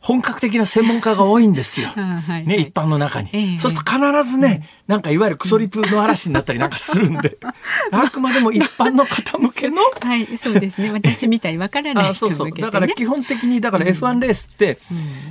[0.04, 1.88] 本格的な専門家が多いんですよ。
[1.88, 1.94] ね、
[2.28, 3.30] はい一般の中に。
[3.32, 7.38] ええそうすると必ずね、なんかいわゆるクソリプの嵐になったりなんかするんで、
[7.90, 10.90] あくまでも一般の方向けの、はい、そうですね。
[10.90, 12.48] 私みたいにわからないあ人そうそう。
[12.48, 12.70] 向けてね。
[12.70, 14.78] だから基本的に、だから F1 レースって、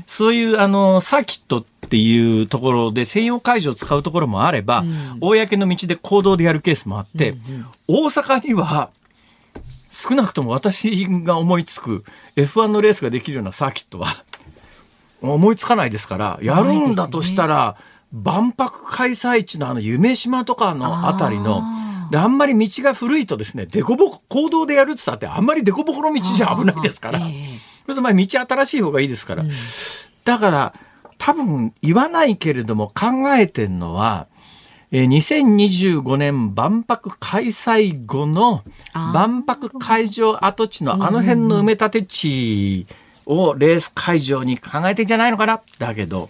[0.08, 4.84] そういうあの、サーキットっていうところで専用会場を使うところもあれば、
[5.22, 7.36] 公の道で公道でやるケースもあって、
[7.88, 8.90] 大阪には、
[9.92, 12.04] 少なくとも私が思いつく
[12.36, 14.26] F1 のレースができるようなサーキットは
[15.32, 17.78] 思いつかないですから、やるんだとしたら、
[18.12, 21.62] 万博開催地のあの夢島とかのあたりの、
[22.12, 27.20] であんまり道が古いとですね、デコボコ、行動でやるって言ったって、あんまりデコボコの道じゃ危ないですから。
[27.20, 29.44] ええそれとまあ道新しい方がいいですから。
[30.24, 30.74] だから、
[31.18, 34.28] 多分言わないけれども考えてんのは、
[34.92, 42.86] えー2025年万博開催後の万博会場跡地のあの辺の埋め立て地
[43.26, 45.62] をレース会場に考えてんじゃないのかな？
[45.80, 46.30] だけど、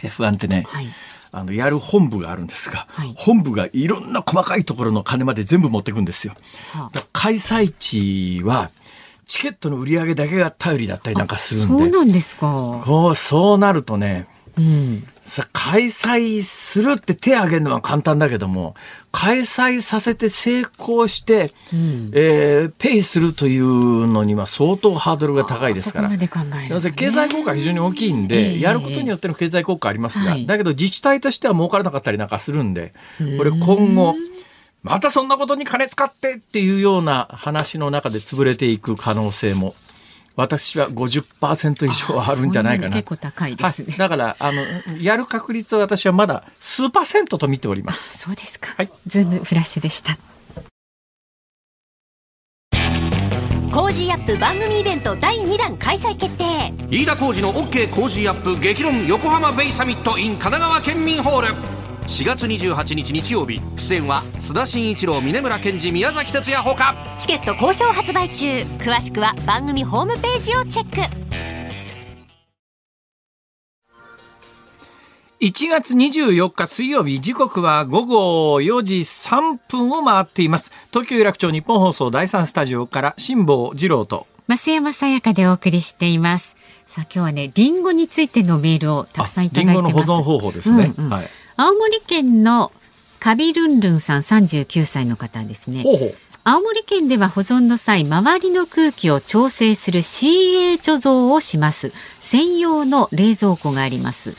[0.00, 0.88] F1 ってね、はい
[1.32, 6.34] あの、やる本部があるんですが、はい本部がいろんな細かいところの金まで全部持ってくんですよ。
[6.72, 8.70] はあ開催地は、
[9.26, 11.84] チケットの売り上げだけが頼りだったりなんかするんで。
[11.84, 12.80] そうなんですか。
[12.84, 15.06] こう、そうなるとね、うん。
[15.26, 18.74] さ、開催するって手挙げるのは簡単だけども、
[19.12, 22.10] 開催させて成功して、ん。
[22.12, 26.08] えーペイするというのには相当ハードルが高いですから。
[26.92, 30.46] 経済効果が非常に大きいんで、ええやることによっての経済効果ありますが、はい。
[30.46, 32.92] だけど自治体としては儲からなかったりなんかするんで、
[33.38, 34.14] これ今後、
[34.82, 39.74] またそんなことに金使ってっていうような話の中で潰れていく可能性も、
[40.36, 42.90] 私は50%以上はあるんじゃないかな。
[42.90, 44.64] なに結構高いですねはい、だから、あの、
[45.00, 48.18] やる確率は私はまだ数パーセントと見ております。
[48.18, 48.74] そうですか。
[48.76, 50.18] はいズームフラッシュでした。
[53.72, 63.60] Cozy up 番組イベント第2弾開催決定飯田浩司の OK 工事アップ激論横浜ベイサミット in 神奈川県民ホール4月28日日曜日。
[63.76, 66.94] 出演は須田慎一郎峯村健司宮崎哲弥ほか。
[67.18, 68.46] チケット好評発売中。
[68.78, 71.26] 詳しくは番組ホームページをチェック。
[75.40, 77.20] 1月24日水曜日。
[77.20, 80.70] 時刻は午後4時3分を回っています。
[80.90, 84.28] 東京有楽町日本放送第3スタジオから辛坊治郎と。
[84.48, 86.56] 増山さやかでお送りしています。
[86.86, 89.88] さあ今日はね、リンゴについてのメールをたくさんいただいてます。
[89.88, 91.12] リンゴの保存方法ですね、うんうん。
[91.12, 92.70] はい青森県の
[93.18, 95.82] カビルンルンさん39歳の方ですね。
[95.82, 96.14] ほうほう
[96.44, 101.92] 青森県では保存の際、周りの空気を調整する CA 貯蔵をします。
[102.20, 104.36] 専用の冷蔵庫があります。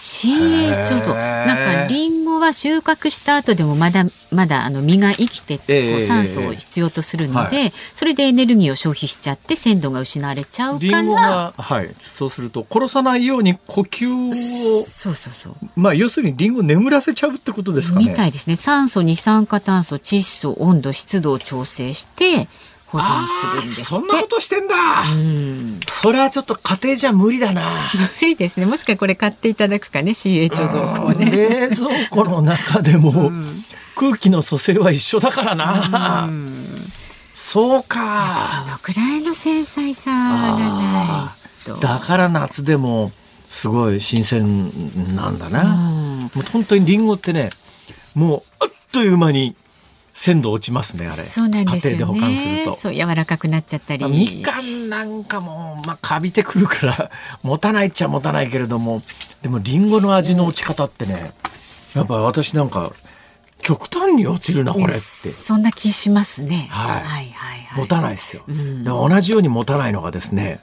[0.00, 1.14] CA 貯蔵。
[1.14, 5.58] なんかリンゴは収穫した後でもまだまだあの実が生きて
[6.02, 15.54] 酸素を必要とするので、はそれでエネルギーを消費しちゃって鮮度が失われちゃうリンゴからが、はい、そうすると殺さないように呼吸を、そうそうそう。
[15.76, 18.08] まあ要するにリンゴを眠らせちゃうってことですかね。
[18.08, 18.56] みたいですね。
[18.56, 22.48] 酸素二酸化炭素窒素温度湿度を調整して
[22.90, 24.74] 保存するんですってそんなことしてんだ。
[25.88, 27.90] それはちょっと家庭じゃ無理だな。
[28.20, 33.30] 無理ですねもしかこれ買っていただくかね CA 貯蔵庫をね冷蔵庫の中でも
[33.94, 36.28] 空気の蘇生は一緒だからな。
[37.34, 38.64] そうか。
[38.66, 43.12] そのくらいの繊細さがないとだから夏でも
[43.48, 44.70] すごい新鮮
[45.16, 45.64] なんだな。
[46.34, 47.50] もう本当にリンゴってね、
[48.14, 49.56] もうあっという間に
[50.20, 51.12] 鮮度落ちますね、あれ。
[51.14, 51.98] そうなんですよね。
[51.98, 52.72] 家庭で保管すると。
[52.74, 57.10] そう柔らかくなっちゃったり、まあみかんなんかも、まあ、カビてくるから
[57.42, 59.00] 持たないっちゃ持たないけれども
[59.40, 61.32] でもリンゴの味の落ち方ってね
[61.94, 62.92] やっぱ私なんか
[63.62, 65.00] 極端に落ちるなこれって。
[65.00, 66.68] そんな気しますね。
[66.70, 66.90] はい。
[66.90, 67.78] はいはいはい。
[67.78, 70.60] 持たないですよ、で同じように持たないのがですね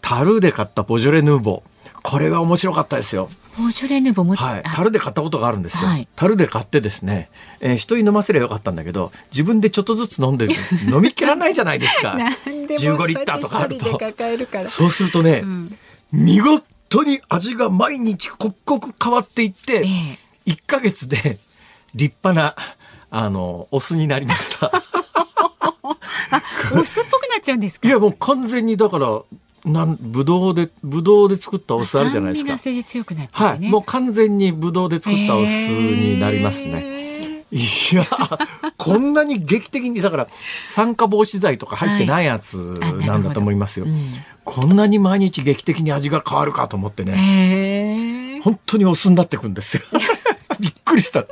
[0.00, 1.90] 樽で買ったボジョレ・ヌーボー。
[2.02, 6.08] これが面白かったですよボジョレ・ヌーボー持つ、はい、あ樽で買ったことがあるんですよ、はい。
[6.16, 7.28] 樽で買ってですね、
[7.60, 10.46] えー人に飲ませればよかったんだけど自分でちょっとずつ飲んで
[10.86, 12.14] 飲みきらないじゃないですか。
[12.14, 13.98] なんでも15リッターとかあると。
[14.68, 15.42] そうするとね、
[16.12, 20.50] 見事に味が毎日刻々変わっていって、ええ。
[20.52, 21.38] 1ヶ月で
[21.94, 22.54] 立派な
[23.10, 24.70] あのお酢になりました。
[26.74, 27.88] お酢っぽくなっちゃうんですか？
[27.88, 29.22] いやもう完全にだから
[29.66, 33.60] なんぶどうでぶどうで作ったお酢あるじゃないですか酸味が政治強くなっちゃはい。
[33.68, 36.96] もう完全にぶどうで作ったお酢になりますね、ね。
[37.50, 37.60] い
[37.94, 38.04] や
[38.76, 40.28] こんなに劇的にだから
[40.64, 44.12] 酸化防止剤とか入ってないやつなんだと思いますよ、うん
[44.46, 48.40] こんなに毎日劇的に味が変わるかと思ってね、へえ。
[48.42, 49.82] 本当にお酢になってくんですよ。
[50.60, 51.24] びっくりした。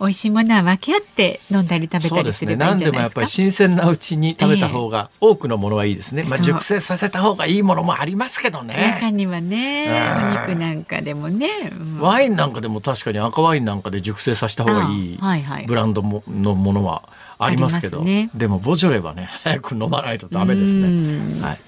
[0.00, 2.22] 美味しいものは分け合って飲んだり食べた。
[2.22, 2.90] りすればいい何んじゃないですか？
[2.90, 6.24] でもやっぱり新鮮なうちに食べた方が、多くのものはいいですね。
[6.24, 9.12] まあそう熟成させた方がいいものもありますけど中ね。
[9.12, 11.48] にはね、うんお肉なんかでもね。
[11.72, 21.40] うんワインなんかでも確かに赤ワインなんかで熟成させた方がいいあはいはいブランドものものはありますけど、ねでもボジョレはね早く飲まないとダメですね。
[21.42, 21.58] はい。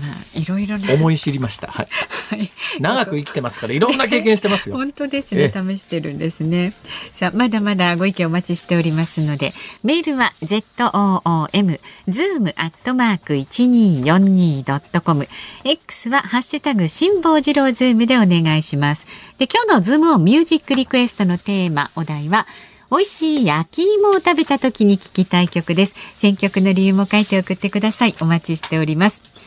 [0.00, 0.92] まあいろいろな。
[0.94, 1.68] 思い知りました。
[1.68, 1.88] はい。
[2.30, 4.76] はい長く生きてますからいろんな経験してますよ。
[4.78, 5.76] 本当ですえね。
[5.76, 6.72] 試してるんですね。
[7.14, 15.28] さあ、まだまだご意見お待ちしておりますので、メールは z o o m zoom アットマーク一二四二ドットコム。
[15.64, 19.06] X はハッシュタグ辛坊治郎ズームでお願いします。
[19.38, 22.46] で、今日のズームオンミュージックリクエストのテーマ、お題は。
[22.90, 25.94] 美味しい焼き芋を食べた時に聴きたい曲です。
[26.14, 28.14] 選曲の理由も書いて送ってください。
[28.20, 29.37] お待ちしております。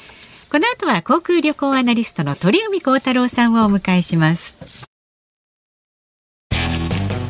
[0.52, 4.58] この後は航空旅行アナリストの鳥海高太郎さんをお迎えします。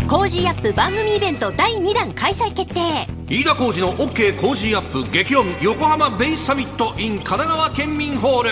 [0.09, 3.07] Cozy up 番組イベント第2弾開催決定。
[3.29, 8.49] 飯田浩司の OK 工事アップ激論横浜ベイサミット in 神奈川県民ホール。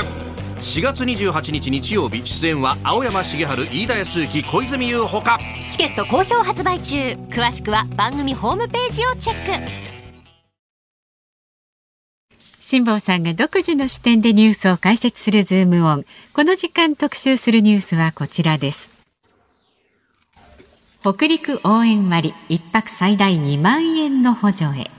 [0.62, 5.40] 4月28日日曜日出演は青山繁晴飯田康之小泉悠ほか。
[5.68, 7.18] チケット好評発売中。
[7.32, 9.99] 詳しくは番組ホームページをチェック
[12.62, 16.06] 辛坊さんが独自の視点でニュースを解説するズームオン。
[16.34, 18.92] この時間特集するニュースはこちらです。
[21.02, 24.92] 北陸応援割一泊最大2万円の補助へ。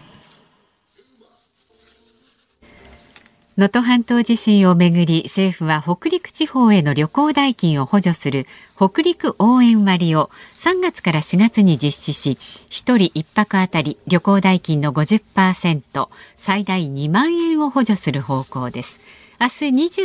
[3.58, 12.38] 能登半島地震をめぐり政府は北陸地方への旅行代金を補助する北陸応援割を3月から4月に実施し
[12.70, 16.08] 1人1泊あたり旅行代金の50%
[16.38, 19.00] 最大2万円を補助する方向です。
[19.40, 19.52] 明日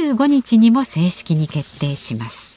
[0.08, 2.55] 25日にも正式に決定します。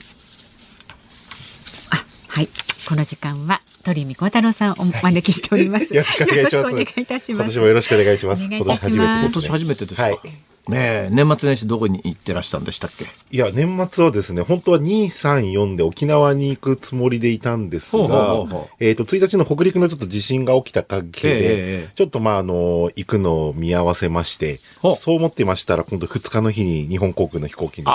[1.91, 2.49] あはい。
[2.89, 5.95] この時間は鳥海高太郎さんをお招きしております。
[5.95, 7.45] よろしくお願いいいたします。
[7.45, 8.45] 今年もよろしくお願いします。
[8.45, 9.49] 今年今年初めてです、ね。
[9.51, 10.03] 初めてですか？
[10.03, 13.07] はいねえ年末年始どこに行ってらしたんでしたっけ？
[13.31, 18.45] いや、年末はですね、本当は2、3、4で沖縄に行くつもりでいたんですが
[18.79, 21.49] えっと、1日の北陸のちょっと地震が起きた関係えええで
[21.85, 24.61] え、ちょっとまあ、あの、行くのを見合わせまして
[25.01, 27.91] そう思ってましたら、今度2日の日に日本航空の飛行機の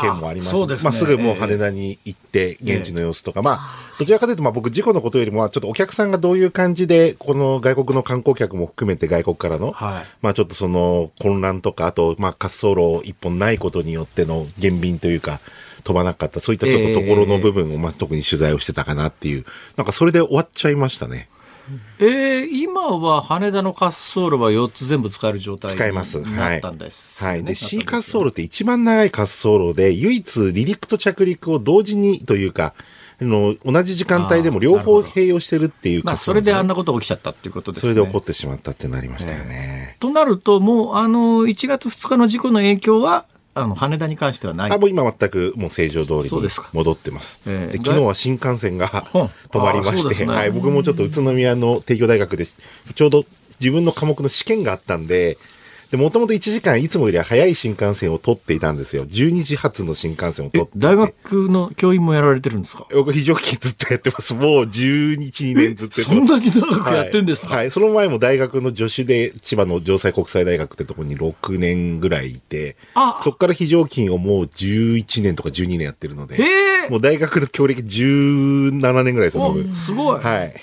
[0.00, 0.80] 件もありまして、ね。
[0.82, 10.04] まあ、すぐもう羽田に行って、現地の様子とか、まあ、どちらかというと、まあ、僕、事故のことよりも、まあちょっとお客さんがどういう感じで、この外国の観光客も含めて外国からの、はい。
[10.22, 15.40] まあちょっとその混乱とか、あと、まあ滑走路一本ないことによっての減便というか、
[15.84, 19.44] 飛ばなかった、そういったちょっとところの部分を、まあ特に取材をしてたかなっていう、
[19.76, 21.28] なんかそれで終わっちゃいましたね。
[21.98, 26.20] えー、今は羽田の滑走路は4つ全部使える状態に使えます。
[26.22, 26.58] なはい。
[26.58, 27.42] ったんです、はい。
[27.42, 32.74] で、ね C 滑走路って一番長い滑走路で、唯一離陸と着陸を同時にというか、あ
[33.24, 37.92] の同じ時間帯でも両方併用してるっていうまあ、それであんなこと起きちゃったっていうことですね。
[37.92, 39.96] それで起こってしまったってなりましたよね。
[39.98, 44.72] となると、もう、あの、1月2日の事故の影響は、あの、羽田に関してはない。
[44.72, 47.40] あ、もう今全くもう正常通りに戻ってます。
[47.46, 52.58] ええで昨日は新幹線が うん止まりまして、ねはい、僕もちょっと宇都宮の帝京大学です。
[52.94, 53.24] ちょうど
[53.60, 55.38] 自分の科目の試験があったんで、
[55.90, 59.06] で、もともと1時間いつもよりは早い新幹線を取っていたんですよ。
[59.06, 60.70] 12時発の新幹線を取えって。
[60.76, 62.86] 大学の教員もやられてるんですか？
[62.92, 64.34] 僕非常勤ずっとやってます。
[64.34, 76.38] もう12、2年ずっとそんなに長くやってんですか、はい、はいその前も大学の助手で千葉の城西国際大学ってところに6年ぐらいいてあ、そこから非常勤をもう11年とか12年やってるので、
[76.90, 79.66] もう大学の教歴17年ぐらいですよ、僕。
[79.66, 80.20] おすごい。
[80.20, 80.54] はい。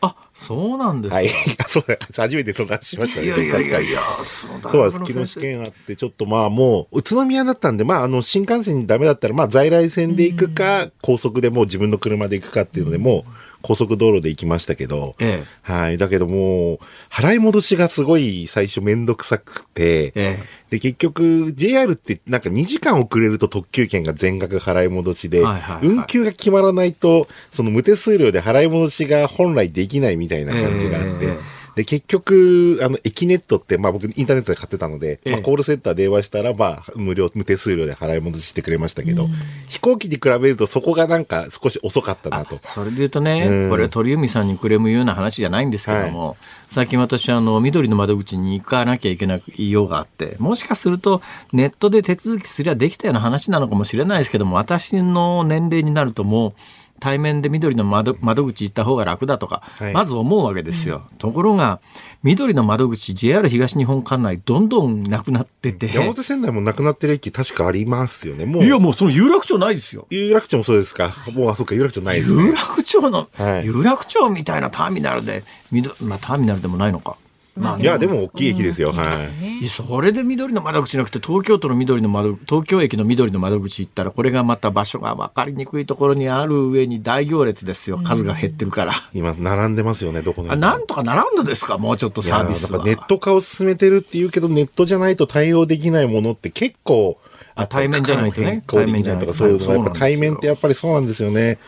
[0.00, 1.16] あ、そうなんですか。
[1.16, 1.28] はい。
[1.68, 3.26] そうだ、初めてそんな話しましたね。
[3.26, 4.56] いやいやいやいや、そうだ。
[4.56, 5.12] にそうです。
[5.12, 13.30] 昨日試験あって、ちょっとまあもう、宇都宮だったんで、まああの、新幹線にダメだったら、まあ在来線で行くか、高速でもう自分の車で行くかっていうので、もう、
[13.62, 15.72] 高速道路で行きましたけど、ええ。
[15.72, 15.98] はい。
[15.98, 16.78] だけどもう、
[17.10, 20.38] 払い戻しがすごい最初めんどくさくて、ええ。
[20.70, 25.86] で、結局、JR ってなんか2時間遅れると特急券が全額払い戻しで、はいはいはい。
[25.86, 35.32] 運休が決まらないと、その無手数料で払い戻しが本来できないみたいな感じがあって、ええで、結局、あの、エキネットって、まあ僕インターネットで買ってたので、ええ。
[35.32, 39.28] まあコールセンター電話したら、まあ無料、無手数料で払い戻ししてくれましたけど、
[39.68, 42.58] 飛行機に比べるとそこがなんか少し遅かったなと。
[42.62, 43.70] それで言うとね、うん。
[43.70, 46.38] これ鳥海さんにクレーム言うような話じゃないんですけども、
[46.70, 56.54] 最近私あの緑の窓口に行かなきゃいけない用があってもしかするとネットで手続きすりゃできたような話なのかもしれないですけども私の年齢になるともう
[57.00, 61.02] 対面で緑の窓窓口行った方が楽だとか、はいまず思うわけですよ。
[61.18, 61.80] ところが
[62.22, 65.86] 緑の窓口 JR 東日本管内どんどんなくなってて。
[65.92, 68.46] 山手線内もなくなってる駅確かありますよね。
[68.46, 70.06] もう、いやもうその有楽町ないですよ。
[70.10, 71.14] 有楽町もそうですか。
[71.32, 72.42] もう、あ、そっか、有楽町ないですね。
[72.42, 77.16] 有楽町の、はい有楽町みたいなターミナルで、みどまあターミナルでもないのか。
[77.56, 78.92] まあ、いや、でも大きい駅ですよ。
[78.92, 79.02] は
[79.40, 79.58] い。
[79.60, 87.96] いやそれで緑の窓口なくて東京都の緑の窓東京駅の緑の窓口行ったらこれがまた場所が分かりにくいところにある上に大行列ですよ。
[87.96, 91.78] 数が減ってるから、今、並んでますよね、どこのあなんとか並んだですか？
[91.78, 92.84] もうちょっとサービスは。
[92.84, 97.16] ネット化を進めてるっていうけど、ネットじゃないと対応できないものって結構
[97.54, 98.46] あ対面じゃないとね。
[98.46, 101.58] 変更できないとか、そういうのが、やっぱ対面ってやっぱりそうなんですよね。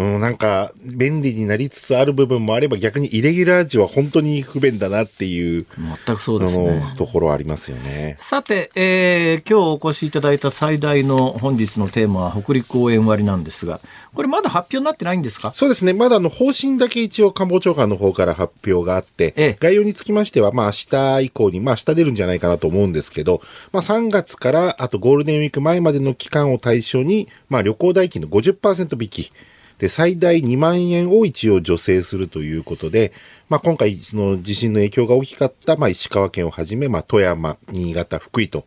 [0.00, 5.66] うん、なんか、便利になりつつある部分もあれば、逆にイレギュラー時は本当に不便だなっていう、
[6.06, 8.16] 全くそうですあねの、ところありますよね。
[8.18, 13.80] さて、えー今日お越しいただいた最大の本日のテーマは北陸応援割なんですが
[14.14, 15.52] これまだ発表になってないんですか？
[15.54, 15.92] そうですね。
[15.92, 29.32] まだあの、方針だけ一応官房長官の方から発表があって、ええ概要につきましては、まあ明日以降に、まあ明日出るんじゃないかなと思うんですけど、まあ3月からあとゴールデンウィーク前までの期間を対象に、まあ旅行代金の50%引き。
[29.80, 33.12] で、最大2万円を一応助成するということで、
[33.48, 38.66] まあ今回その地震の影響が大きかった、まあ石川県をはじめ、まあ富山、新潟、福井と、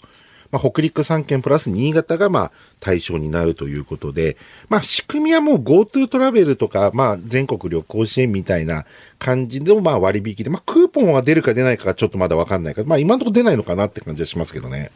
[0.52, 4.38] まあ、北陸3県プラス新潟がまあ対象になるということで、
[4.70, 8.86] まあ仕組みはもう GoTo トラベルとか、まあ全国旅行支援みたいな
[9.20, 14.90] 感じのまあ割引で、まあクーポンは出るか出ないかがちょっとまだわかんないから、まあ今のところ出ないのかなって感じはしますけどね。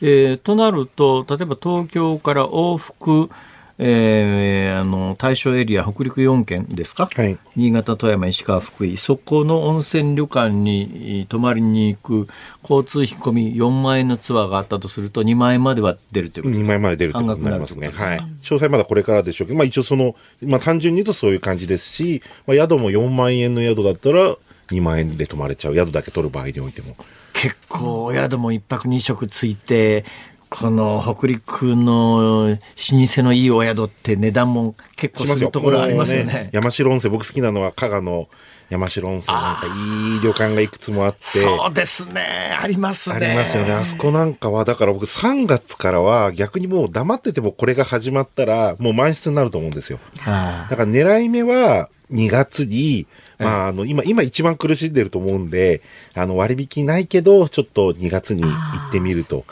[0.00, 3.30] えーとなると、例えば東京から往復、
[3.78, 12.28] えーあの対象エリア、北陸4県ですか、はい新潟、富山、石川、福井、そこの温泉旅館に泊まりに行く
[12.62, 17.88] 交通費込み4万円のツアーがあったとすると、2万円までは出るということです2枚まで出るってことになりますね。
[17.88, 18.18] はい。
[18.18, 24.36] 詳細まだこれからでしょうけど、まあ一応その、まあ単純に言うとそういう感じですし、まあ宿も4万円の宿だったら
[24.68, 25.74] 2万円で泊まれちゃう。
[25.74, 26.96] 宿だけ取る場合においても。
[27.32, 30.04] 結構、お宿も一泊二食ついて、
[30.48, 36.50] この北陸の老舗のいいお宿って値段も結構するところありますよもうね。
[36.52, 38.28] 山城温泉、僕好きなのは加賀の
[38.68, 39.36] 山城温泉。
[39.36, 41.40] なんかいい旅館がいくつもあって。
[41.40, 42.56] そうですね。
[42.60, 43.16] ありますね。
[43.16, 43.72] ありますよね。
[43.72, 49.98] あそこなんかは、だから僕3月からは逆にもう黙っててもこれが始まったらもう満室になると思うんですよ。
[50.20, 53.06] はだから狙い目は2月に、
[53.38, 55.82] まああの今、今一番苦しんでると思うんで、
[56.14, 58.48] あの割引ないけど、ちょっと2月に行
[58.88, 59.44] ってみると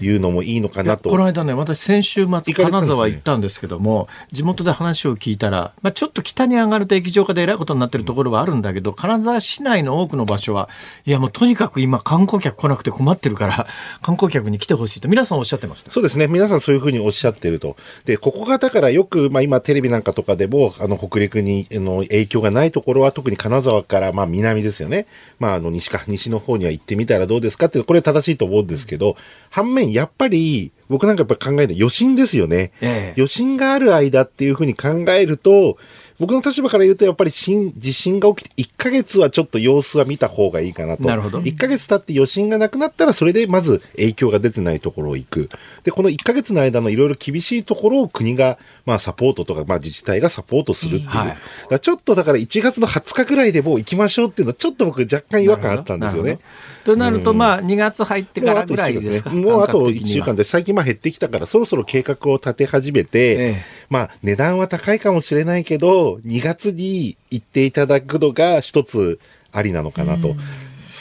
[0.00, 1.10] いうのもいいのかなと。
[1.10, 10.68] この間ね、私先週末、金沢行ったんですけども、地元で話を聞いたら、まあ、ちょっと北に上がると液状化でえらいことになってるところはあるんだけど、金沢市内の多くの場所は、
[11.04, 13.66] いやもうとにかく今観光客来なくて困ってるから、
[14.02, 15.90] 観光客に来てほしいと皆さんおっしゃってました。
[15.90, 16.26] そうですね。
[16.28, 17.76] 皆さんそういうふうにおっしゃってると。
[18.04, 25.06] で、ここがだからよく、まあ今テレビなんかとかでも、あの北陸にあの影響がないところは特に金沢からまあ南ですよね。
[25.38, 29.16] まああの西か、西の方には行ってみたらどうですかって、これ正しいと思うんですけど、
[29.62, 32.72] 反面やっぱり僕なんかやっぱり考えて余震ですよね。
[32.80, 35.76] ええ余震がある間っていうふうに考えると、
[36.18, 41.02] 僕の立場から言うと、やっぱり震地震が起きて1ヶ月はちょっと様子は見た方がいいかなと。
[41.02, 45.48] なるほど1ヶ月経って余震がなくなったら、それでまず影響が出てないところを行く。
[45.82, 51.08] で、この1ヶ月の間のいろいろ厳しいところを国が、まあサポートとか、まあ自治体がサポートするっていう。
[51.08, 51.38] はいだか
[51.70, 56.38] らちょっとだから1月の20日ぐらいでもう行きましょうっていうのは、ちょっと僕若干違和感あったんですよね。
[56.84, 59.30] となると、まあ、2月入ってからぐらいですか？
[59.30, 63.56] もうあと1感覚的には週間で、最近まあ減ってきたから、そろそろ計画を立て始めて、ええ
[63.90, 69.20] まあ値段は高いかもしれないけど、2月に行っていただくのが一つ
[69.52, 70.34] ありなのかなと。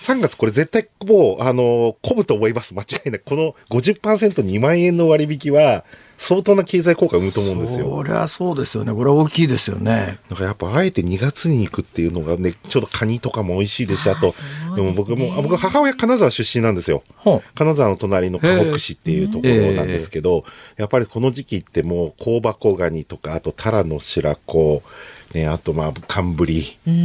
[0.02, 2.74] 3月これ絶対もう、あの、混むと思います。
[2.74, 3.24] 間違いなく。
[3.24, 5.86] この 50%2 万円の割引は、
[6.22, 7.96] 相当な経済効果を生むと思うんですよ。
[7.98, 8.94] そりゃそうですよね。
[8.94, 10.20] これは大きいですよね。
[10.30, 14.32] だからやっぱあえて2月に行くっていうのがね、ちょっとカニとかも美味しいですし、あと、
[14.76, 17.02] でも僕も、あ僕母親金沢出身なんですよ。
[17.56, 20.46] 金沢の隣の河北市っていうところなんですけど、
[20.78, 24.84] やっぱりこの時期ってもう香箱ガニとか、あとタラの白子、
[25.34, 26.96] ね、あとまあ寒ぶり、もう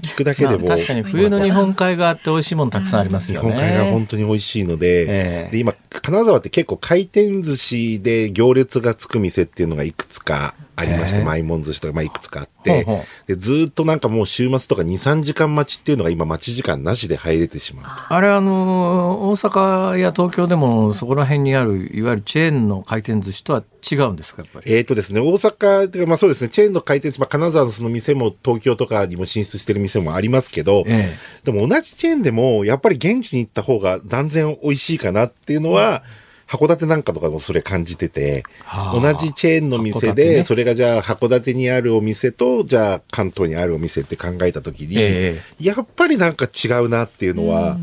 [0.00, 3.50] 聞くだけでも、まあ確かに冬の日本海側って美味しいものたくさんあります日よね。
[3.50, 5.50] 本海が本当に美味しいので、ええ。
[5.52, 18.14] で今、金沢って結構回転寿司で行列がつく店っていうのがいくつかありまして、ええマイモン寿司とか、まあ、いくつかあってほうほで、ずーっとなんかもう週末とか2、3時間待ちっていうのが今待ち時間なしで入れてしまうと。
[18.14, 24.72] あれあの大阪や東京でもそこら辺にあるいわゆるチェーンの回転寿司とは違うんですかやっぱり？
[24.72, 31.14] えーとですね、大阪てかまあそうですね、チェーンの回転寿司、まあ、金沢のその店も東京とかにも進出してる店もありますけど、え
[31.44, 36.02] でも同じチェーンでも、やっぱり現地に行った方が断然美味しいかなっていうのは、
[36.48, 47.76] 函館なんかとかもそれ感じてて、はあ同じチェーンの店で、ねそれがじゃあ函館にあるお店と、じゃあ関東にあるお店って考えたときに、えやっぱりなんか違うなっていうのは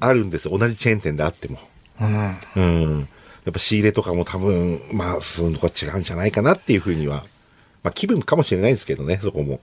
[0.00, 0.58] あるんですよ。
[0.58, 1.60] 同じチェーン店であっても。
[2.00, 3.08] うんうん。
[3.44, 7.24] やっぱ仕入れとかも多分、まあ、そういうとこは違うんじゃないかなっていうふうには、
[7.82, 9.60] まあ気分かもしれないですけどね、そこも。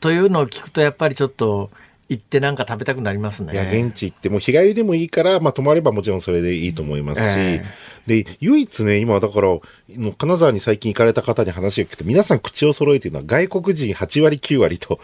[0.00, 1.70] というのを聞くとやっぱりちょっと
[2.08, 3.52] 行ってなんか食べたくなりますね。
[3.52, 7.64] いや、現地行って、もう日帰りでもいいから、まあ泊まればもちろんそれでいいと思いますし、え
[8.06, 9.48] で、唯一ね、今だから、
[9.90, 15.00] の金沢に最近行かれた方に話を聞くと、皆さん口を揃えているのは外国人8割9割と、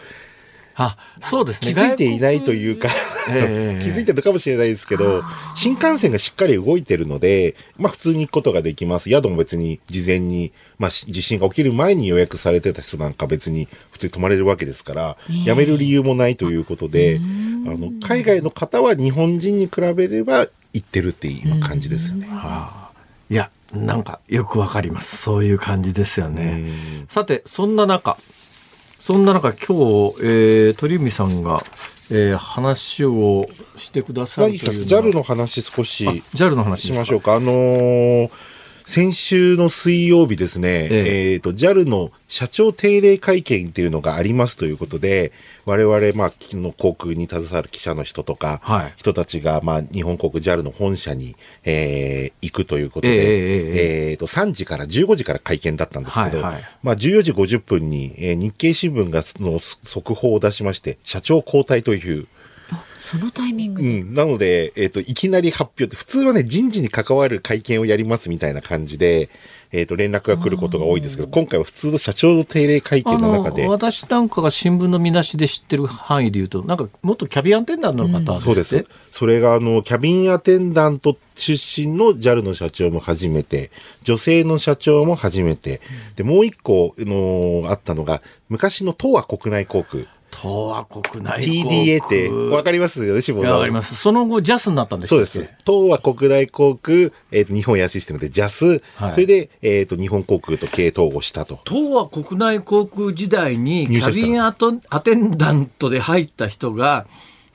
[0.75, 1.75] あそうですね。
[1.75, 2.89] 気づいていないというか、
[3.31, 5.23] ええ気づいてるのかもしれないですけど、
[5.55, 9.11] 新幹線がしっかり動いてるので、まあ普通に行くことができます。
[9.11, 17.20] 宿も別に事前に、まあし地震が起きる前に予約されてた人なんか別に普通に泊まれるわけですから、辞める理由もないということで、
[17.66, 22.29] あの、海外の方は日本人に比べれば行ってるっていう今感じですよね。
[23.31, 25.16] いやなんかよくわかります。
[25.16, 26.70] そういう感じですよね。
[27.09, 28.18] さてそんな中
[29.03, 29.64] そんな中今日、
[30.22, 31.61] えー、鳥海さんが、
[32.09, 33.44] えー、話を
[33.74, 37.34] してくださるというのは JAL の話少し JAL の話しましょうか。
[37.34, 38.30] あのー
[38.87, 41.37] 先週の水曜日ですね、ええ。
[41.37, 45.33] っ、と、JAL の社長定例会見っていうのがありますということで、
[45.64, 48.93] 我々、まあ、昨日航空に携わる記者の人とか、はい。
[48.97, 54.14] 人たちが、まあ、日本航空 JAL の本社に、えー行くということええで、えええ。
[54.14, 56.64] っ、と、3時から15時から会見だったんですけど、はいはい。
[56.83, 62.26] まあ、14時50分に、えー日経新聞がその速報を出しまして、社長交代という、
[63.03, 64.00] そのタイミングで？
[64.00, 64.14] うん。
[64.14, 69.28] なので、えっ、と、いきなり発表って、普通はね、人事に関わる会見をやりますみたいな感じで、
[69.72, 78.86] えっ、と、連絡が来ることが多いですけど、今回は普通の社長の定例会あ見の中での、私なんかが新聞の見出しで知ってる範囲で言うとなんか元キャビンアテンダントの方そうです。
[79.11, 83.70] それが、あの、キャビンアテンダント出身の JAL の社長も初めて、
[84.03, 85.80] 女性の社長も初めて、
[86.14, 93.47] で、もう一個、あのあったのが、昔の東亜国内航空、東亜国内航空 TDA って、わかりますよね、志保さん。
[93.47, 93.95] いやわかります。
[93.95, 95.26] その後、ジャスになったんでしたっけ？
[95.26, 95.55] そうです。
[95.66, 101.61] 東亜国内航空、えっ、と、日本エアシステムで JAS、はいそれで、えっ、と、日本航空と経営統合したと。
[101.66, 107.07] 東亜国内航空時代にキャビンアトアテンダントで入った人が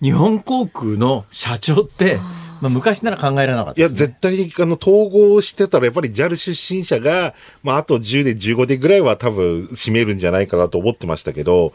[0.01, 2.19] 日本航空の社長って、
[2.61, 11.73] まあ、昔なら考えられなかったいや、絶対に、あの、統合してたら、やっぱり JAL 出身者が、まあ、あと10年、15年ぐらいは多分、占めるんじゃないかなと思ってましたけど、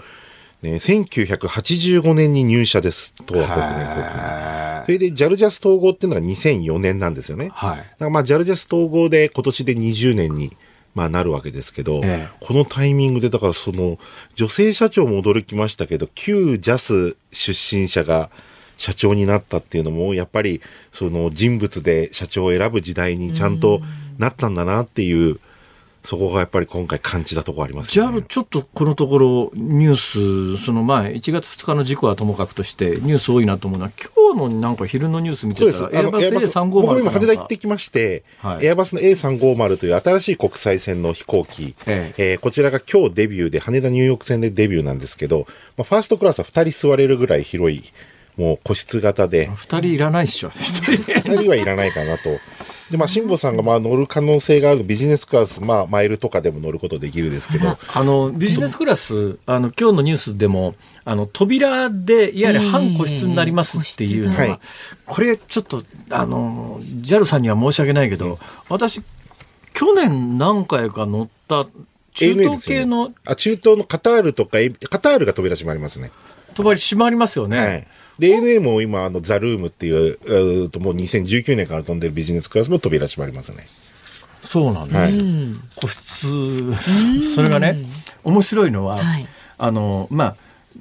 [0.62, 3.14] ね、1985年に入社です。
[3.26, 4.86] 東亜国内航空に。
[4.86, 7.50] それで JAL ジャス統合っていうのが2004年なんですよね。
[7.52, 10.56] はいだからまあ JAL ジャス統合で今年で20年に、
[10.94, 13.98] まあ、なるわけですけど、ええこのタイミングで、だからその、
[14.36, 18.30] 女性社長も驚きましたけど、旧 JAS 出身者が
[18.76, 20.60] 社長になったっていうのも、やっぱり、
[20.92, 23.80] その人物で社長を選ぶ時代にちゃんと
[24.18, 25.40] なったんだなっていう
[26.04, 28.22] そこがやっぱり今回感じたところありますじゃあね。
[28.22, 35.98] ちょっとこのところニュースその前1月2日の事故はともかくとしてニュース多いなと思うのは今日のなんか昼のニュース見てたそうです。
[35.98, 45.46] あの、らエアバスエアバス、A350 僕も今羽田行ってきまして、はいエアバスの A350 という新しい国際線の飛行機、ええーこちらが今日デビューで、羽田ニューヨーク線でデビューなんですけど、
[45.76, 47.82] まあ、ファーストクラスは2人座れるぐらい広い、
[48.36, 52.38] もう個室型で、2人いらないっしょ1人2人はいらないかなと。
[52.92, 60.74] で、まあ、辛坊さんがまあ乗る可能性があるビジネスクラス、まあ、マイルとかでも乗ることできるですけど、あのビジネスクラスあの今日のニュースでも
[61.06, 64.60] あの扉でいわゆる半個室になりますっていうのは、
[65.06, 68.38] これちょっとあの JAL さんには申し訳ないけど、
[68.68, 69.00] 私
[69.72, 71.66] 去年何回か乗った
[72.12, 76.12] 中東系のあ、中東のカタールとか、エカタールが扉閉まりますね。
[76.54, 77.58] 帳閉まりますよね。
[77.58, 77.86] はい。
[78.18, 83.66] で、ANA も今、あの、ザルームっていう、えーともう2019年から飛んでるビジネスクラスも扉閉まりますね。
[84.44, 85.12] そうなんです、はい。
[85.76, 86.74] 個室。
[87.34, 87.80] それがね
[88.24, 89.26] 面白いのは、はい。
[89.58, 90.36] あのまあ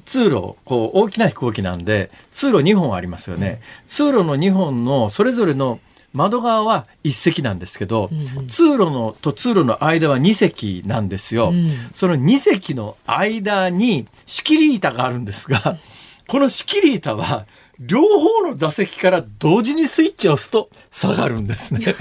[0.06, 5.80] 通路こう大きな飛行機なんで通路2本ありますよね、通路の2本のそれぞれの
[6.14, 8.10] 窓側は1席なんですけど、
[8.48, 11.54] 通路のと通路の間は2席なんですよ、
[11.94, 15.78] その2席の間に仕切り板があるんですが
[16.32, 17.46] この仕切り板は
[17.78, 21.94] 両方の座席から同時にスイッチを押すと下がるんですね。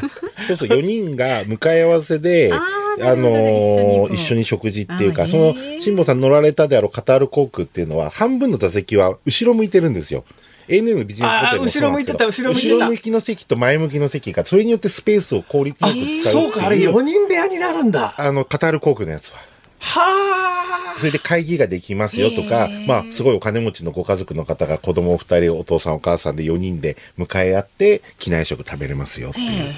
[0.47, 10.25] そうそう、4人が向かい合わせで、 あのー一緒にこう一緒に食事っていうか、その辛坊さん乗られたであろうカタール航空っていうのは、半分の座席は後ろ向いてるんですよ。
[10.69, 16.45] ANA のビジネスホテル後ろ向いてた後ろ向いてた後ろ向きの席と前向きの席が、それによってスペースを効率よく使うう。
[16.45, 18.15] そうか、あれ4人部屋になるんだ。
[18.17, 19.50] あの、カタール航空のやつは。
[19.81, 29.75] はそれで会議ができますよとか、まあ、すごいお金持ちのご家族の方が子供二人、お父さんお母さんで4人で迎え合って、機内食食べれますよっていう。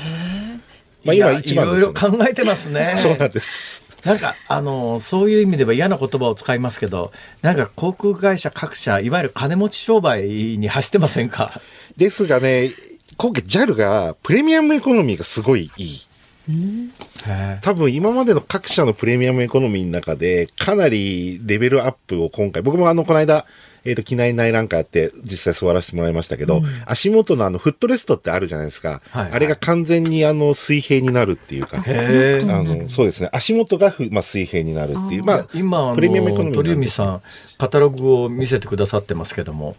[1.04, 1.94] まあ今一番いろいろ。
[1.94, 2.94] 考えてますね。
[2.98, 3.82] そうなんです。
[4.04, 11.60] なんか、あの、そういう意味では嫌な言葉を使いますけど、なんか航空会社各社、いわゆる金持ち商売に走ってませんか？
[11.96, 12.72] ですがね、
[13.16, 16.00] 今回 JAL がプレミアムエコノミーがすごいいい。
[17.62, 23.46] 多分今までの各社のプレミアムエコノミーの中でかなりレベルアップを今回、僕もあの、この間、
[23.84, 29.02] えっ、と、機内内覧会やって実際座らせてもらいましたけど、足元のあの、フットレストってあるじゃないですか。
[29.10, 31.78] はいはいあれが完全にあの、水平になるっていうか。
[31.78, 33.28] あの、そうですね。
[33.32, 35.24] 足元がふ、まあ、水平になるっていう。
[35.24, 37.22] まあ、今、あプレミアムエコノの、ミー鳥海さん、
[37.58, 39.76] カタログを見せてくださってますけども、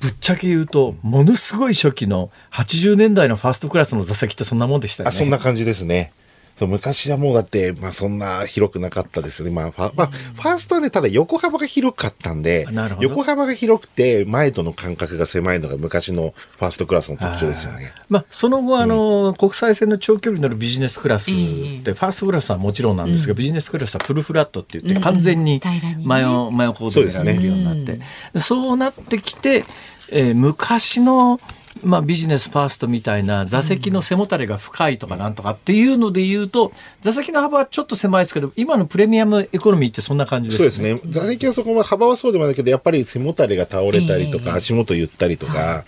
[0.00, 5.18] ぶっちゃけ言うと、ものすごい初期の80年代のファーストクラスの座席ってそんなもんでしたよあ、ね。
[5.18, 6.12] そんな感じですね。
[6.58, 9.50] そう昔はもうだって、まあそんな広くなかったですね。
[9.50, 12.66] まあ、ファまあ、ファーストはね、ただ横幅が広かったんで
[13.00, 17.92] 横幅が広くて前との間隔が狭いのが昔のファーストクラスの特徴ですよね。
[18.08, 28.00] まあ、その後、あの、国際線の長距離に乗るビジネスクラスって、ファーストクラスはもちろんなんですが、ビジネスクラスはフルフラットって言って、完全に平らにね真横真横で寝られるようになって、
[28.38, 29.64] そうなってきて、
[30.10, 31.40] えー昔の、
[31.82, 41.00] まあ、ビジネスファーストみたいな座席の背もたれが深いとかなんとかっていうので言うと、座席の幅はちょっと狭いですけど、今のプレミアムエコノミーってそんな感じですそうですね。
[41.10, 45.84] 座席はそこまで幅はそうでもないけど、やっぱり背もたれが倒れたりとか、足元ゆったりとか、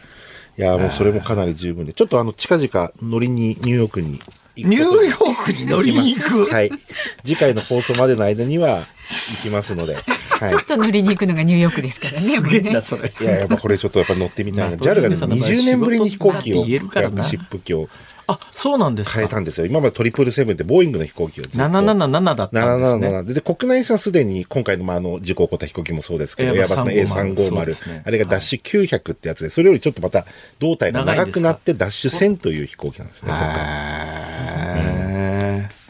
[0.58, 4.20] いや、もうそれもかなり十分で、ちょっとあの、近々乗りにニューヨークに
[4.56, 6.50] 行くニューヨークに乗りに行く。
[6.50, 6.70] はい。
[7.24, 10.04] 次回の放送までの間には行きますので、は い
[10.46, 10.64] ちょっ。
[10.64, 12.20] と乗りに行くのがニューヨークですからね。
[12.20, 13.12] すげえな、それ。
[13.20, 14.76] いや、やっぱこれちょっとやっぱ乗ってみたいな。
[14.76, 17.88] まあ JAL がね、鳥海さんの場合20年ぶりに飛行機を、シップ機を
[18.28, 19.16] あ、そうなんですか。
[19.16, 19.66] 変えたんですよ。
[19.66, 21.58] 今までトリプルセブンってボーイングの飛行機をずっと。
[21.58, 23.08] 777だったんですね。
[23.08, 30.26] 777でで、国内線はすでに今回のまああの事故起こった飛行機もそうですけど、エエアバスの350 A350、ですねあれがダッシュ900ってやつで、それよりちょっとまた
[30.58, 33.32] 胴体が長くなってダッシュ1000という飛行機なんですね。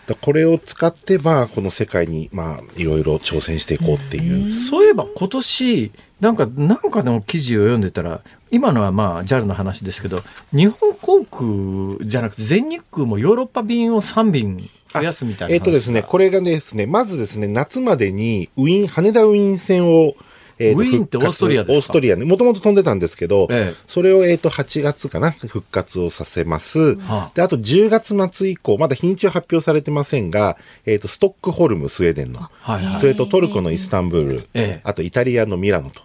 [0.08, 4.46] だこれを使って、まあ、この世界に、まあ、いろいろ挑戦していこうっていう。
[4.46, 10.20] ーそういえば今年、なんか、なんかの記事を読んでたら、今のはまあ JAL の話ですけど、
[10.52, 15.54] 日本航空じゃなくて全日空もヨーロッパ便を3便増やすみたいな。
[15.54, 20.14] えっ、とですね、これがですね、まずですね、夏までにウィーン、羽田ウィーン線を、
[20.58, 21.78] えとウィーンってオーストリアですか？
[21.78, 22.24] オーストリアね。
[22.24, 23.74] もともと飛んでたんですけど、ええ。
[23.86, 26.96] それを、えっ、と、8月かな、復活をさせます。
[26.96, 27.30] はあ。
[27.34, 30.56] で、あと10月末以降、まだ日にちは発表されてませんが、
[30.86, 32.40] えっ、と、ストックホルム、スウェーデンの。
[32.40, 33.00] はいはい。
[33.00, 34.80] それとトルコのイスタンブール、ええ。
[34.84, 36.02] あとイタリアのミラノと。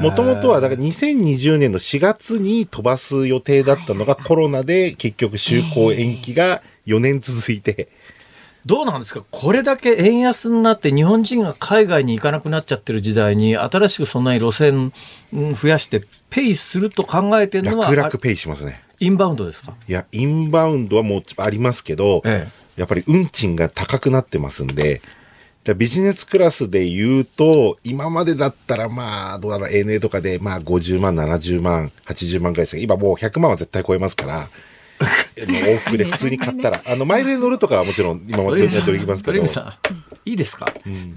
[0.00, 7.88] もともとは、だから2020年の4月に飛ばす予定だったのがコロナで結局就航延期が4年続いて、
[8.66, 9.22] どうなんですか？
[9.30, 14.92] これだけ円安になって日本人が海外に行かなくなっちゃってる時代に新しくそんなに路線
[15.32, 18.82] うん増やしてペイすると考えてるのは楽々ペイしますね。
[18.98, 19.74] インバウンドですか？
[19.86, 22.80] いや、インバウンドはもうありますけど、ええ。
[22.80, 25.00] やっぱり運賃が高くなってますんで、
[25.64, 34.48] だビジネスクラスで言うと、今までだったらまあ、どうだろう、ANA とかでまあ50万、70万、80万ぐらいですが、今もう100万は絶対超えますから、
[35.36, 39.40] 往復で普通に買ったら、あの、マイルに乗るとかはもちろん今までやっておきますけど、い
[40.24, 40.72] いいですか、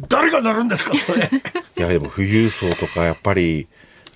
[0.07, 1.29] 誰が乗るんですかそれ？
[1.75, 3.67] や、でも富裕層とかやっぱり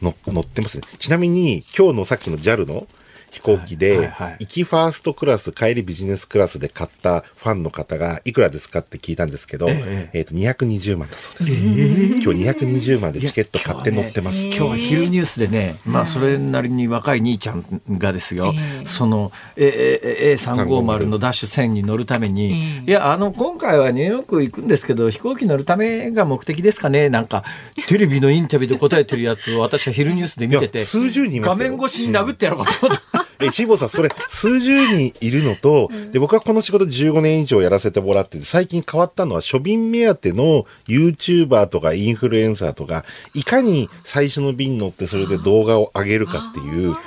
[0.02, 0.84] の乗ってますね。
[1.00, 2.88] ちなみに、今日のさっきの JAL の
[3.34, 11.66] 飛行機で、行きファーストクラス、帰りビジネスクラスで買ったファンの方がいくらですかって聞いたんですけど、ええっ、と、220万だそうです。
[11.66, 14.46] 今日220万でチケット買って乗ってます。
[14.46, 18.54] 今日は昼ニュースでね、まあそれなりに若い兄ちゃんがですよ、
[18.86, 27.10] そのえええ A350 のダッシュ1000に乗るために、いやあの今回はニューヨーク行くんですけど飛行機乗るためが目的ですかね。
[27.10, 27.44] なんか
[27.88, 33.23] テレビのインタビューで答えてるやつを私は昼ニュースで見てて数十人画面越しに殴ってやろうかと思って。
[33.40, 46.98] え、辛坊さん、それ、数十人いるのと、で、僕はこの仕事15年以上やらせてもらってて、最近変わったのは、庶民目当ての YouTuber とかインフルエンサーとか、いかに最初の便乗ってそれで動画を上げるかっていう、もうね、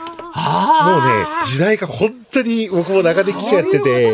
[1.44, 4.12] 時代が本当に僕も長年来ちゃってて、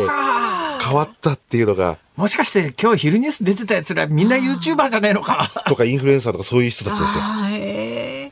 [0.83, 5.63] 変わったっていうのが、もしかして今日昼ニュース出てたやつらみんな YouTuber じゃねえのか。
[5.67, 7.23] とかインフルエンサーとかそういう人たちですよ。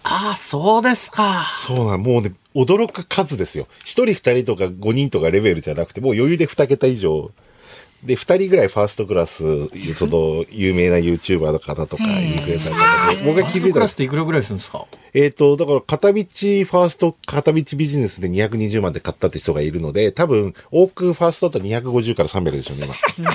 [0.03, 1.47] ああ、そうですか。
[1.57, 3.68] そうなん、もうね、驚く数ですよ。
[3.84, 7.32] 一人二人とか五人とかレベルじゃなくて、もう余裕で二桁以上。
[8.04, 9.43] で、二人ぐらいファーストクラス、
[9.95, 14.88] その、有名な YouTuber の方とか、インフルエンサーの方で、僕が気づいたらクラスっ、ていくらぐらいするんですか？
[15.14, 22.88] えっ、と、だから、片道、ファースト、片道ビジネスで220万で買ったって人がいるので、多分、往復ファーストだったら250から300でしょうね、
[23.20, 23.32] 今。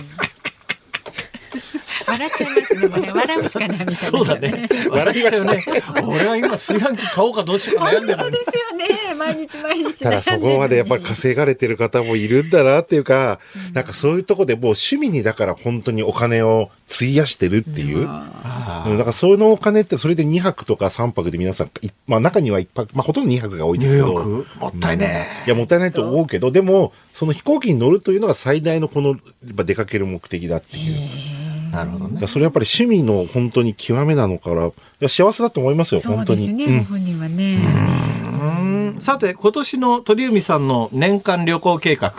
[2.06, 2.88] 笑っちゃいますね。
[2.88, 3.92] もうね笑うしかないみたいな。
[3.94, 4.68] そうだね。
[4.90, 5.64] 笑いましたよね。
[6.06, 9.14] 俺は今炊飯器買おうかどうしようか悩んでるのにそうですよね。
[9.14, 10.04] 毎日毎日。
[10.04, 13.38] ただそこまでやっぱり稼がれてる方もいるんだなっていうか、
[13.72, 18.00] なんかそういうとこでもう趣味にだから本当にお金を費やしてるっていう。
[18.00, 24.06] うんだからそのお金ってそれで2泊とか3泊で皆さん、いまあ中には1泊、まあほとんど2泊が多いですけど。
[24.06, 29.16] ニューヨークもったいねいや、もったいないと思うけど、でも、その飛行機に乗るというのが最大のこの、や
[29.50, 31.45] っぱ出かける目的だっていう。
[31.70, 32.26] なるほどね。
[32.26, 36.56] それやっぱり趣味の本当に極めなのから、いや幸せだと思いますよ、そう本当に。
[36.56, 36.76] ですね。
[36.76, 38.96] うんご本人はね。
[38.98, 42.12] さて、今年の鳥海さんの年間旅行計画。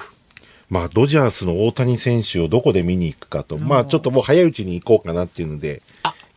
[0.70, 5.82] まあ、ドジャースの大谷選手をどこで見に行くかと、まあ、ちょっともう早いうちに行こうかなっていうので、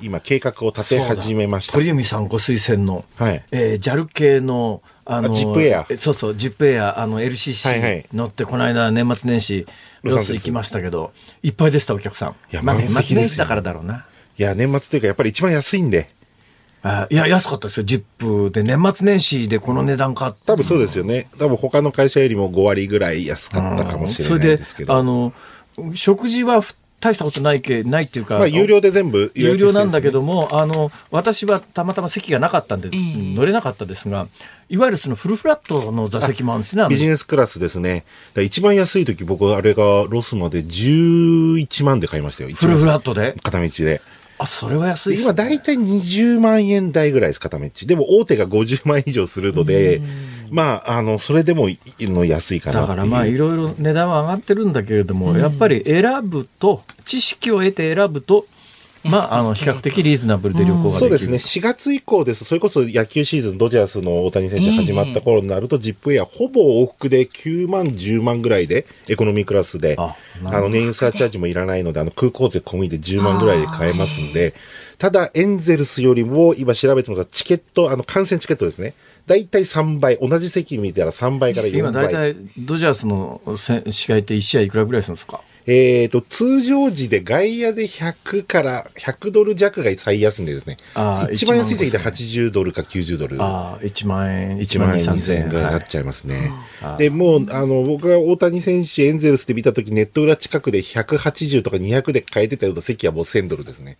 [0.01, 1.73] 今、計画を立て始めました。
[1.73, 4.83] 鳥海さんご推薦の、はいえー、JAL 系の、
[5.13, 5.87] あのあジップエア？
[5.89, 9.67] えそうそう、ジップエア、あの、LCC い乗って、この間、年末年始、
[10.05, 12.29] ロスス行きましたけど、いっぱいでした、お客さん。
[12.31, 14.07] いやまあ、満年末年始だからだろうな。
[14.39, 16.11] いや、年末というか、やっぱり一番安いんで、
[16.83, 21.29] あいや、安かったですよ、ジップで、年末年始でこの値段か多分そうですよね。
[21.39, 24.95] 多分他の会社よりも5割ぐらい安かったかもしれないですけど。
[24.95, 25.33] それで、あの、
[25.95, 30.21] 食事はふ大したことないけ、ないっていうか、まあ、有料で全部予約してる有料なんだけど。
[30.21, 34.29] ども、あの、私はたまたま席がなかったんで、乗れなかったですが、
[34.69, 36.87] いわゆるそのフルフラットの座席もあるんですね。
[36.89, 38.05] ビジネスクラスですね。
[38.39, 42.51] 一番安い時僕、あれがロスまで11万で買いましたよ。
[42.55, 43.35] フルフラットトで？
[43.43, 44.01] 片道で。
[44.39, 47.69] あ、それは安いね今大体20万円台ぐらいです、片道。
[47.83, 50.01] でも大手が50万以上するので、
[50.51, 52.83] まあ、あの、それでもいの安いかな。
[52.83, 58.47] だからまあいろいろ値段は上がってるんだけれども、やっぱり選ぶと知識を得て選ぶと
[59.05, 61.37] まああの比較的リーズナブルで旅行ができる、そうですね。
[61.37, 62.45] 4月以降です。
[62.45, 74.55] それこそ野球シーズン、ドジャースの大谷選手始まった頃になると、ジップエアほぼ往復で9万、10万ぐらいで、エコノミークラスで、ああの、燃油サーチャージもいらないので、あの、空港税込みで10万ぐらいで買えますんで、
[74.99, 78.93] ただ、エンゼルスよりも、今調べてますが、チケット、あの、観戦チケットですね。
[79.27, 81.79] だいたい3倍、同じ席見たら3倍から4倍。
[81.81, 85.41] 今大体ドジャースのせ試合って1試合いくらぐらいするんですか？
[85.67, 90.79] えーと、通常時で外野で100から100ドル弱が最安値ですね
[91.31, 93.37] 一番安い席で1万80ドルか90ドル。
[93.41, 96.51] ああ1万円1万円2 2000円ぐらいになっはいちゃいますね。
[96.99, 103.99] で、もう、あの、僕が大谷選手、エンゼルスで見たとき、ネット裏近くで180とか200で買えてたような席はもう1000ドルですね。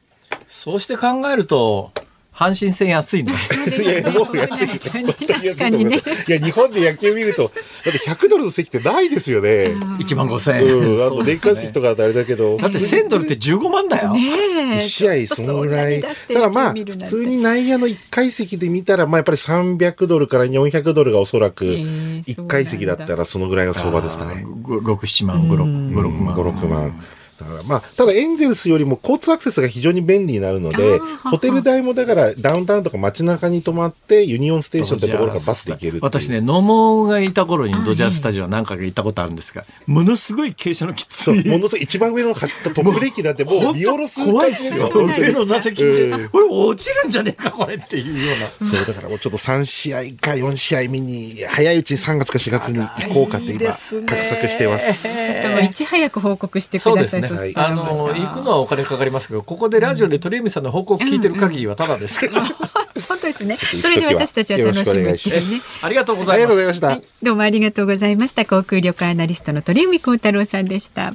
[0.49, 1.93] そうして考えると
[2.41, 3.35] 阪神戦安いね
[3.83, 4.93] いやいや、 もう安いですよ。
[4.95, 5.57] 本当に安
[6.27, 7.53] いや、日本で野球見ると、
[7.85, 9.75] だって100ドルの席ってないですよね。
[9.99, 12.57] 1万5000円、うん、あと年間席とかあれだけど。
[12.57, 14.15] だって1000ドルって15万だよ、
[14.79, 16.03] 一試合そのぐらい。
[16.33, 24.47] ただまあ、普通に内野の1階席で見たら、まあやっぱり300ドルから400ドルがおそらく、ー1階席だったらそのぐらいが相場ですかね。
[24.47, 26.35] 6、7万、5、6、5、6万。
[26.35, 27.05] 5、6万。
[27.45, 41.49] だからまあ、ただエンゼルスよりも交通アクセスが非常に便利になるので、ホテル代もだからダウンタウンとか街中に泊まって、ユニオンステーションってところからバスで行ける私ね、野茂がいた頃にドジャースタジオ何回か行ったことあるんですが、ものすごい傾斜のきつい。
[41.49, 44.91] ものすごい一番上のトップデッキだってもう見下ろす怖いですよ。
[44.95, 48.71] 上の座席で、これ落ちるんじゃねえか、これっていうような。
[48.71, 55.09] そう、だからもうちょっと3試合か4試合見に、早いうちに3月か4月に行こうかって今、画策してます。
[55.09, 57.23] ちょっといち早く報告してください。
[57.37, 57.53] そうですね。
[57.53, 62.45] そしたらあの、行くのはお金かかりますけど、ここでラジオで鳥海さんの報告聞いてる限りはただですから。
[63.01, 63.57] そうですね。
[63.57, 65.61] それで私たちは楽しむっていうね。
[65.83, 66.87] ありがとうございました。
[66.89, 68.45] はい、どうもありがとうございました。
[68.45, 71.15] 航空旅行アナリストの鳥海高太郎さんでした。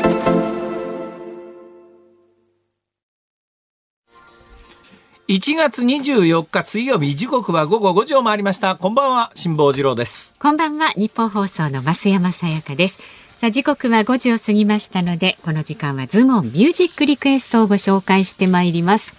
[5.31, 8.75] 1月24日水曜日時刻は午後5時を回りました。
[8.75, 10.35] こんばんは、辛坊治郎です。
[10.37, 12.99] こんばんは日本放送の増山さやかです
[13.37, 19.13] さあ時刻は5時を過ぎましたのでこの時間はズモンミュージックリクエストをご紹介してまいります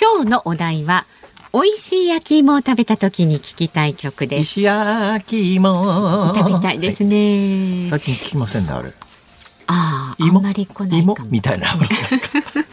[0.00, 1.04] 今日のお題は
[1.52, 6.32] 美味しい焼き芋を食べた時に聞きたい曲です石焼き芋。
[6.34, 8.94] 食べたいですね、最近聞きませんね、あれ。
[9.66, 11.68] あああ芋んまり来ない芋かもみたいな。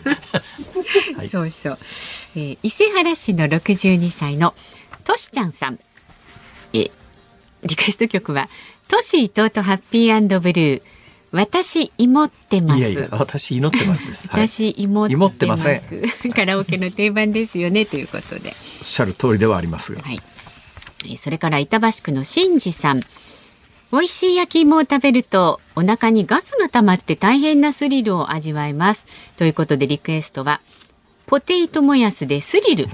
[1.39, 1.77] はいそうそう、
[2.35, 4.53] えー伊勢原市の62歳の
[5.03, 5.79] としちゃんさん、
[6.73, 6.91] えー
[7.63, 8.49] リクエスト曲は
[8.91, 10.81] トシ伊藤とハッピーブルー。
[11.31, 12.79] 私芋ってます。
[12.79, 17.85] いやいや、私祈ってます私芋ってませんます カラオケの定番ですよね。
[17.85, 19.93] ということで、おっしゃる通りではあります。
[19.93, 20.01] が。
[20.01, 20.19] はい、
[21.05, 23.01] えーそれから板橋区の新次さん。
[23.93, 29.05] 美味しい焼き芋を食べるとお腹にガスが溜まって大変なスリルを味わえます。
[29.37, 30.59] ということでリクエストは
[31.31, 32.89] ポテイトもやすでスリル。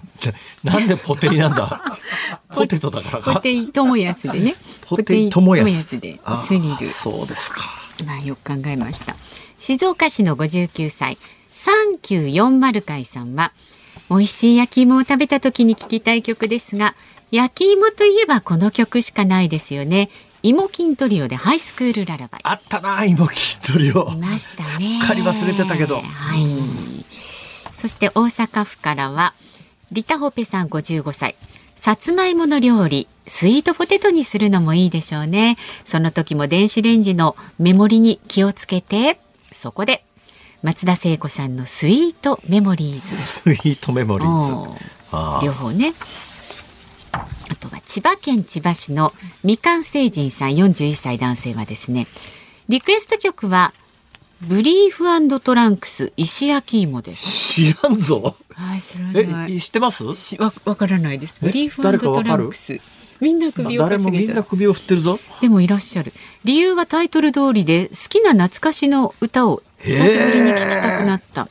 [0.64, 1.82] なんでポテリなんだ？
[2.54, 3.42] ポテトだからポか。
[3.42, 4.54] テイトもやすでね。
[4.86, 6.00] ポテイトもやす。
[6.00, 6.20] で。
[6.24, 6.88] あスリル。
[6.88, 7.64] そうですか。
[8.06, 9.16] まあよく考えました。
[9.60, 11.18] 静岡市の59歳
[11.56, 13.54] 3940回さんは
[14.12, 16.94] 美味しい焼き芋を食べた時に聴きたい曲ですが
[17.32, 20.12] 焼き芋といえばこの曲しかないですよね。
[20.44, 22.42] 芋筋トリオでハイスクールララバイ。
[22.44, 24.12] あったな、芋筋トリオ。
[24.14, 25.00] いましたね。
[25.00, 25.96] すっかり忘れてたけど。
[25.96, 26.02] は
[26.38, 26.97] い
[27.78, 29.36] そして大阪府からは
[29.92, 31.36] リタホペさん55歳
[31.76, 35.58] さつまいもの料理スイートポテトにするのもいいでしょうね。
[35.86, 39.20] その時も電子レンジのメモリに気をつけて
[39.52, 40.04] そこで
[40.64, 43.00] 松田聖子さんのスイートメモリーズ。
[43.00, 44.78] スイートメモリー
[45.40, 45.46] ズ。
[45.46, 45.94] 両方ね。
[47.12, 49.14] あとは千葉県千葉市の
[49.44, 52.08] みかん星人さん41歳男性はですね
[52.70, 53.74] リクエスト曲は
[54.42, 55.06] ブリーフ
[55.40, 57.26] トランクス石焼き芋です。
[57.26, 58.36] 知らんぞ。
[58.54, 59.56] はい、知らない。
[59.56, 60.14] え、知ってます？
[60.14, 61.40] しわわからないです。
[61.42, 62.80] えブリーフトランクス。
[63.20, 65.20] みんな首を誰もみんなく首を振ってるぞ。
[65.42, 66.14] でもいらっしゃる。
[66.44, 71.48] 理由はタイトル通りで好きな懐かしの歌を久しぶりに聞きたくなった。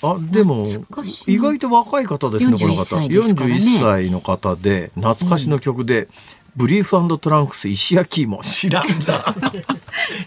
[0.00, 0.68] あでも
[1.26, 6.08] 意外と若い方ですねこの方41歳ですからね41歳の方で懐かしの曲で、
[6.58, 9.32] ブリーフトランクス石焼き芋知らんだ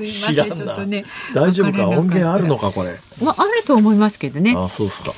[0.07, 1.03] 知らんません、ちょっなとね。
[1.36, 1.89] 大丈夫か？
[1.89, 2.95] 音源あるのかこれ？
[3.21, 4.55] まあ、あると思いますけどね。
[4.57, 5.13] あそうっすか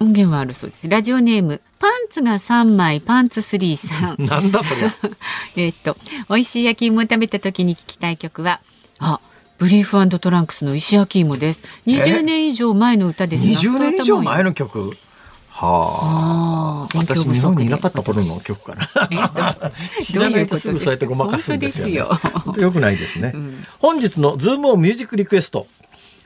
[0.00, 0.88] 音源はあるそうです。
[0.88, 4.16] ラジオネーム、パンツが3枚、パンツ3さん。
[4.24, 4.94] なんだそりゃ
[5.56, 5.94] えっと、
[6.30, 8.60] 美味しい焼き芋を食べた時に聞きたい曲は、
[8.98, 9.20] あ、
[9.58, 11.62] ブリーフトランクスの石焼き芋です。
[11.86, 14.50] 20年以上前の歌ですが20年以上前の。
[14.50, 14.96] の曲？
[15.58, 16.98] はあ。
[16.98, 19.54] 私日本にいなかった頃の曲かな
[20.02, 22.72] 知らないとすぐそうやってごまかすんですよ、ね、本当よ。
[22.72, 23.32] くないですね、
[23.78, 25.66] 本日のズームオンミュージックリクエスト。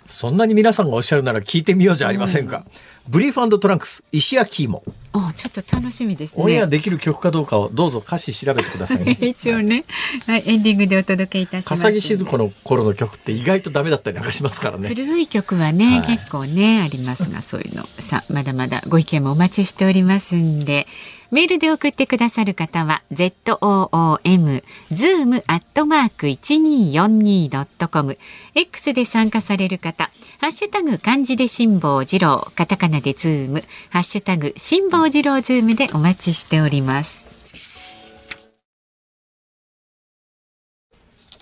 [0.06, 2.64] そんなに皆さんがおっしゃるなら聞いてみようじゃありませんか、
[3.08, 4.82] ブリーフトランクス石焼き芋。
[5.12, 6.42] おちょっと楽しみですね。
[6.42, 9.18] オンエアできる曲かどうかをどうぞ歌詞調べてくださいね。
[9.20, 9.84] 一応ね、
[10.26, 11.82] はい、エンディングでお届けいたします。
[11.82, 14.88] 笠木静子の頃の曲って意外とダメだったりなんかしますからね。
[14.88, 16.16] 古い曲はね、はい。
[16.16, 17.88] 結構ねありますがそういうの。
[17.98, 20.86] さあまだまだご意見もお待ちしておりますんで
[21.30, 28.18] メールで送ってくださる方は z o o m zoom アットマーク一二四二ドットコム
[28.54, 30.10] X で参加される方
[30.40, 37.30] ハッシュタグ漢字で辛坊治郎カタカナでズームハッシュタグ辛坊治郎ズームでお待ちしております。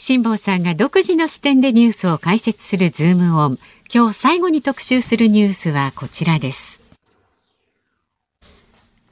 [0.00, 3.58] 辛坊さんが独自の視点でニュースを解説するズームオン。
[3.92, 6.87] 今日最後に特集するニュースはこちらです。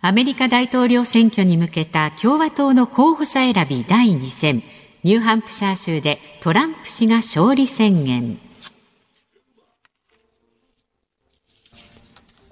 [0.07, 4.63] アメリカ大統領選挙に向けた共和党の候補者選び第2戦。
[5.03, 8.39] ニューハンプシャー州でトランプ氏が勝利宣言。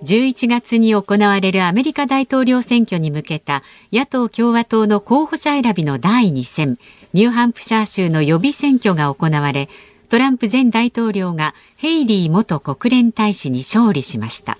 [0.02, 6.76] 11月に行われるアメリカ大統領選挙に向けた野党共和党の候補者選びの第2戦
[7.12, 9.68] ニューハンプシャー州の予備選挙が行われ
[10.10, 14.58] トランプ前大統領がヘイリー元国連大使に勝利しました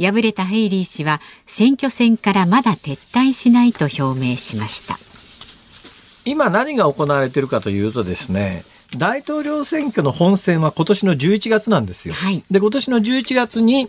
[0.00, 4.98] 敗れたヘイリー氏は選挙戦からまだ撤退しないと表明しました
[6.24, 8.64] 今何が行われているかというとですね
[8.96, 12.14] 大統領選挙の本選は今年の11月なんですよ。
[12.14, 13.88] はいで今年の11月に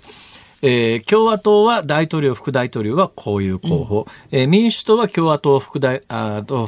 [0.62, 6.68] えー共和党は大統領、副大統領はこういう候補、えー民主党は共和党副大あと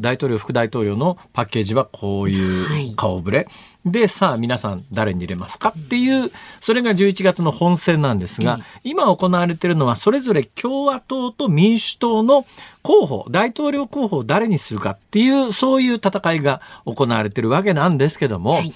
[0.00, 2.32] 大統領、副大統領のパッケージはこうはい。
[2.32, 3.46] いう顔ぶれ、
[3.84, 6.30] でさあ皆さん誰に入れますかっていう
[6.60, 12.44] それが11月の本選なんですが、今行われているのはそれぞれ共和党と民主党の
[12.82, 18.74] 候補大統領候補を誰にするかっていうそういう戦いが行われているわけなんですけども、はい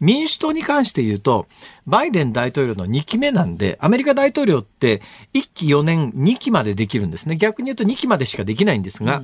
[0.00, 1.46] 民主党に関して言うと、
[1.86, 5.02] バイデン大統領の2期目なんで、アメリカ大統領って
[5.34, 7.36] 1期4年2期までできるんですね。
[7.36, 9.22] 逆に言うと2期までしかできないんですが、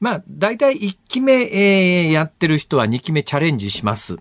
[0.00, 4.18] まあ、大体1期目、えーやってる人は2期目チャレンジします。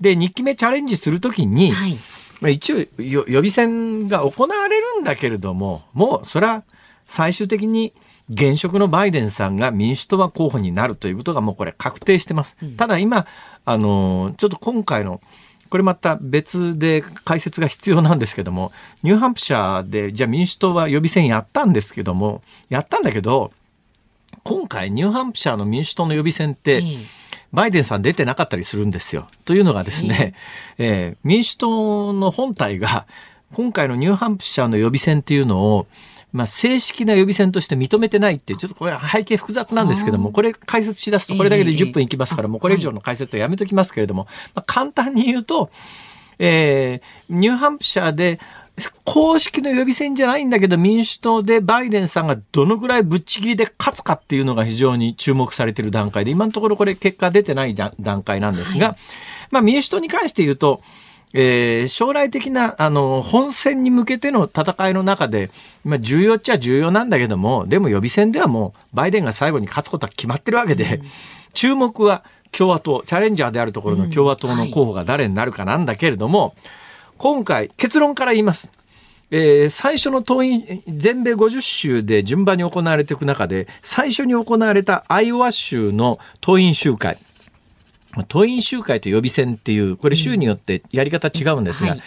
[0.00, 1.98] で、2期目チャレンジするときに、はい
[2.40, 6.64] まあ、一応よ予備選が行われるんだけれども、もうそれは
[7.06, 7.94] 最終的に
[8.28, 12.56] 現職のバイデンさんが民主党は候補になるということがもうこれ確定してます。
[12.76, 13.26] ただ今、
[13.64, 15.20] あの、ちょっと今回の
[15.72, 23.52] これまた別で解説が必要なんですけども、ニューハンプシャーで、じゃあ民主党は予備選やったんですけども、やったんだけど、
[24.44, 26.82] 今回ニューハンプシャーの民主党の予備選って、ええ
[27.52, 29.26] バイデンさん出てなかったりするんですよ。
[29.44, 30.34] というのがですね、
[30.78, 33.06] えー民主党の本体が
[33.52, 35.86] 今回のニューハンプシャーの予備選っていうのを、
[36.32, 45.70] まあ、正式な予備選として認めてないっていう、ちょっとこれは背景複雑なんですけども、これ解説しだすとこれだけでええ10分いきますから、もうこれ以上の解説はやめときますけれども、まあ、簡単に言うと、
[46.38, 48.40] えーニューハンプシャーで
[49.04, 58.96] 公式の予備選じゃないんだけど民主党でバイデンさんがどのぐらいぶっちぎりで勝つかっていうのが非常に注目されている段階で今のところこれ結果出てない段段階なんですが、
[59.50, 60.80] まあ、民主党に関して言うと、
[61.34, 65.50] えー将来的なあの本選に向けての戦いの中で、
[65.84, 71.00] まあ、重要っちゃ重要なんだけどもでも予備選ではもうバイデンが最後に勝つことは決まってるわけで、
[71.54, 76.54] 注目は共和党チャレンジャーであるところの共和党の候補が誰になるかなんだけれども、
[77.16, 78.70] 今回結論から言います。
[79.30, 87.18] えー最初の党員、全米50州で順番に行われていく中で、最初に行われたアイオワ州の党員集会。
[88.28, 92.06] 党員集会と予備選っていう、これ州によってやり方違うんですが、はいはい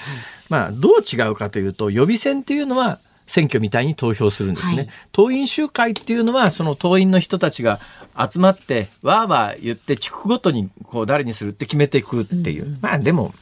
[0.49, 4.75] まあ、どう違うかというと、予備選っていうのは、選挙みたいに投票するんですね。
[4.75, 7.79] はい党員集会っていうのは、その党員の人たちが
[8.15, 12.77] 集まって、わーわー言って、地区ごとにこう誰にするって決めていくっていう。
[12.81, 13.33] まあでも、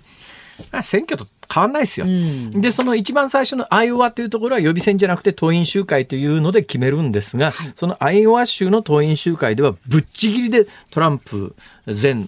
[0.71, 2.05] まあ、選挙と変わんないですよ。
[2.05, 11.55] んで、その一番最初のアイオワというところは予備選じゃなくて党員集会というので決めるんですが、そのアイオワ州の党員集会ではぶっちぎりでトランプ
[11.87, 12.25] 前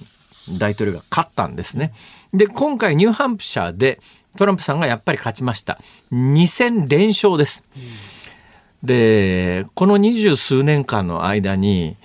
[0.49, 1.93] 大統領が勝ったんですね。
[2.33, 3.99] で、今回ニューハンプシャーで
[4.37, 5.79] トランプさんがやっぱり勝ちました。
[6.11, 7.63] 2戦連勝です。
[8.83, 11.97] で、この二十数年間の間に、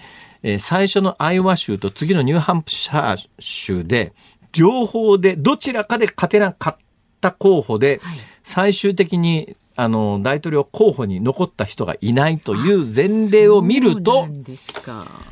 [0.42, 4.12] えー最初のアイオワ州と次のニューハンプシャー州で、
[4.52, 6.76] 両方でどちらかで勝てなかっ
[7.20, 14.28] た候補で、はい最終的にあの大統領候補に残った人がいないという前例を見ると。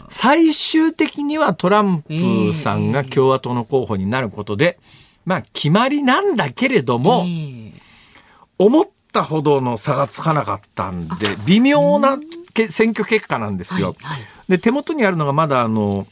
[0.09, 4.78] 最終的にはトランプさんが共和党の候補になることで、
[5.26, 7.89] まあ決まりなんだけれども、ええ
[8.59, 11.14] 思ったほどの差がつかなかったんで
[11.47, 12.18] 微妙な
[12.53, 13.97] け選挙結果なんですよ。
[14.49, 16.07] で手元にあるのがまだあの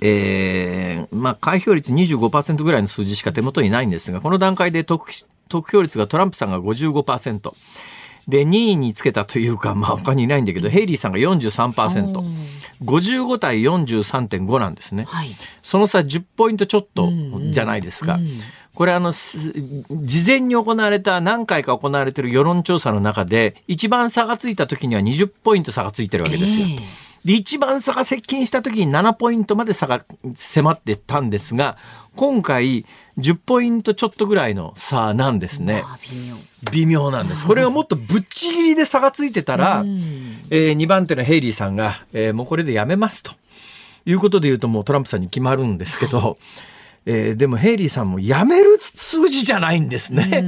[0.00, 5.10] えーまあ、開票率25%ぐらいの数字しか手元にないんですが、この段階で得
[5.48, 7.52] 得票率がトランプさんが55%。
[8.28, 12.22] で、2位につけたというか、まあ他にいないんだけど、ヘイリーさんが43%。
[12.84, 15.04] 55対43.5なんですね。
[15.04, 17.10] はいその差10ポイントちょっと
[17.50, 18.18] じゃないですか。
[18.74, 19.38] これあの、す
[19.90, 26.66] 事前に行われた何回か行われている世論調査の中で、一番差がついた時には20ポイント差がついてるわけですよ。
[26.68, 31.76] ええで一番差が接近した時に7ポイントまで差が迫ってたんですが、
[32.16, 32.86] 今回
[33.18, 35.82] 10ポイントちょっとぐらいの差なんですね。
[35.84, 35.98] あ
[36.72, 37.46] 微妙なんです。
[37.46, 39.84] これがもっとぶっちぎりで差がついてたら、
[40.50, 43.32] え2番手のヘイリーさんが、えーもうこれでやめますと
[44.06, 46.38] いうことで言うともうトランプさんに決まるんですけど、
[47.06, 50.44] えーでもヘイリーさんもやめる数字じゃないんですね。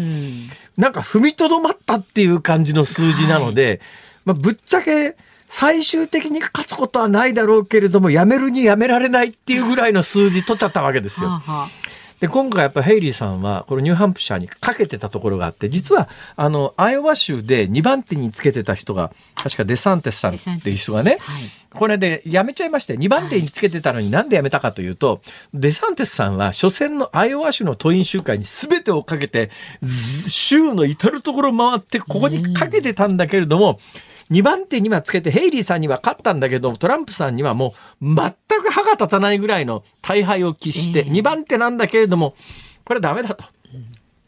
[0.77, 3.81] なんか踏みとどまったっていう感じの数字なので、
[4.25, 5.17] まあ、ぶっちゃけ
[5.49, 11.29] 最終的に勝つことはないだろうけれども、やめるにやめられないっていうぐらいの数字取っちゃったわけですよ。
[11.29, 11.80] はあはあ
[12.21, 21.43] で、今回やっぱヘイリーさんは、このニューハンプシャーにかけてたところがあって、実は、あの、アイオワ州で2番手につけてた人が、確かデサンテスさんっていう人がね、はい。
[21.73, 25.23] これで辞めちゃいまして、2番手につけてたのになんで辞めたかというと、
[25.55, 29.51] デサンテスさんは初戦のアイオワ州の党員集会に全てをかけて、
[29.81, 33.81] ず州の至るところ回って、ここにかけてたんだけれども、
[34.31, 38.17] 2番手にはつけて、ヘイリーさんには勝ったんだけど、トランプさんにはもう全
[38.63, 42.35] く歯が立たないぐらいの大敗を喫して、2番手なんだけれども、
[42.85, 43.45] これダメだと。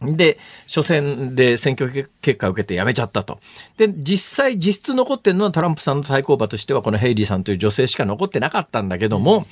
[0.02, 1.90] で、初戦で選挙
[2.20, 3.38] 結果を受けて辞めちゃったと。
[3.76, 9.46] で、実際、実質残ってるのはトランプさんの対抗馬としては、このヘイリーさんという女性しか残ってなかったんだけども、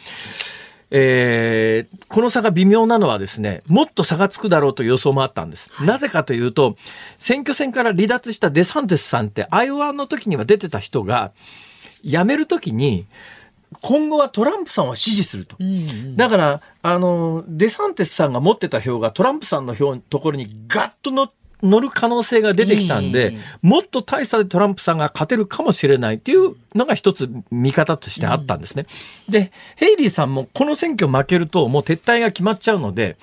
[0.90, 5.70] えーこの差が微妙なのはですね、もっと差がつくだろうという予想もあったんです。
[5.84, 6.76] なぜかというと、
[7.18, 11.30] 選挙戦から離脱したデサンテスさんって、アイオワの時には出てた人が、
[12.04, 13.06] 辞める時に、
[13.80, 15.56] 今後はトランプさんは支持すると。
[16.16, 21.30] だから、あの、デサンテスさんが持ってた票がトランプさんの票のところにガッとの
[21.62, 28.86] 乗る可能性が出てきたんで、ええもっと大差でトランプさんが勝てるかもしれないっていうのが一つ見方としてあったんですね。
[29.28, 33.16] で、ヘイリーさんもこの選挙負けるともう撤退が決まっちゃうので、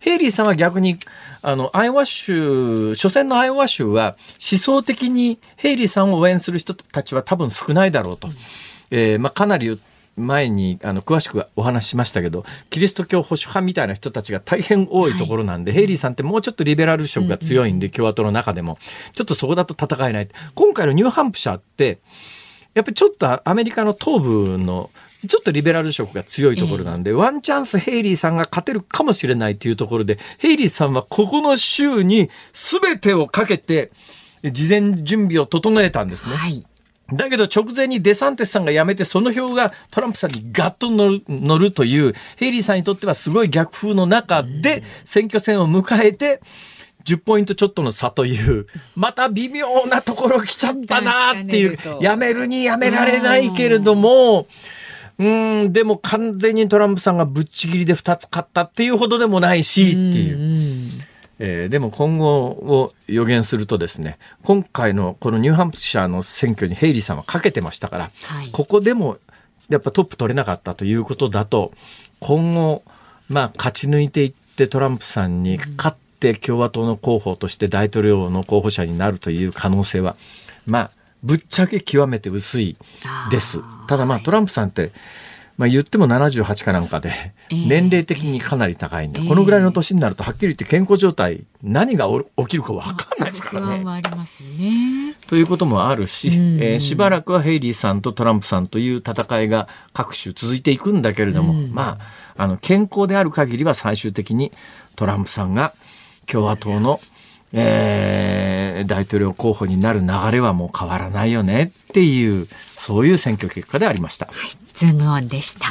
[0.00, 0.98] ヘイリーさんは逆に、
[1.42, 4.16] あの、アイオワ州、初戦のアイオワ州は
[4.50, 8.28] 思想的にヘイリーさんを応援する人たちは多分少ないだろうと。
[8.90, 9.78] えーまあ、かなり
[10.16, 18.78] 前にあの詳しくお話ししましたけどキリスト教保守派みたいな人たちが大変多いところなんで、ヘイリーさんってもうちょっとリベラル色が強いんで、共和党の中でも
[19.12, 20.28] ちょっとそこだと戦えない。
[20.54, 22.00] 今回のニューハンプシャーって
[22.74, 24.90] やっぱりちょっとアメリカの東部の
[25.28, 33.92] ちょっとリベラル色が強いところなんで、ワンチャンスヘイリーさんが勝てるかもしれないというところで、ヘイリーさんはここの州に全てをかけて、
[34.44, 36.34] 事前準備を整えたんですね。
[36.34, 36.66] はい
[37.10, 46.40] だけど直前にデサンティスさんが辞めて、その票がトランプさんにガッと乗る乗るという、ヘイリーさんにとってはすごい逆風の中で選挙戦を迎えて、
[47.04, 54.46] 10ポイントちょっとの差という、また微妙なところ来ちゃったなっていう出しかねる、と辞めるに辞められないけれども、
[55.18, 61.11] うん、でも完全にトランプさんがぶっちぎりで2つ勝ったっていうほどでもないし、っていう。
[61.44, 69.18] えーでも今後を予言するとですね今回のこのニューハンプシャーの選挙にヘイリーさんはかけてましたから、はいここでも
[69.68, 71.72] やっぱトップ取れなかったということだと
[72.20, 72.82] 今後
[73.28, 80.16] まあ勝ち抜いていってトランプさんに勝って共和党の候補として大統領の候補者になるという可能性は
[80.66, 80.90] まあ
[81.24, 82.76] ぶっちゃけ極めて薄い
[83.30, 83.60] です。
[83.88, 84.92] ただまあトランプさんって
[85.62, 87.10] まあ、言っても78かなんかで
[87.48, 87.66] ええ。
[87.68, 89.28] 年齢的にかなり高いんで、ええ。
[89.28, 93.84] このぐらいの年になるとはっきり言って健康状態何がお起きるか分かんないですからね。
[94.58, 95.14] ね。
[95.28, 96.34] ということもあるし、うん。
[96.60, 101.98] えーしばらくはヘイリーさんとトランプさんという戦いが各種続いていくんだけれども、ま
[102.36, 104.50] ああの健康である限りは最終的に
[104.96, 105.74] トランプさんが
[106.26, 107.00] 共和党の、
[107.52, 112.46] えー大統領候補になる流れはもう変わらないよねっていう
[112.76, 114.28] そういう選挙結果でありました。
[114.74, 115.66] ズームオンでした。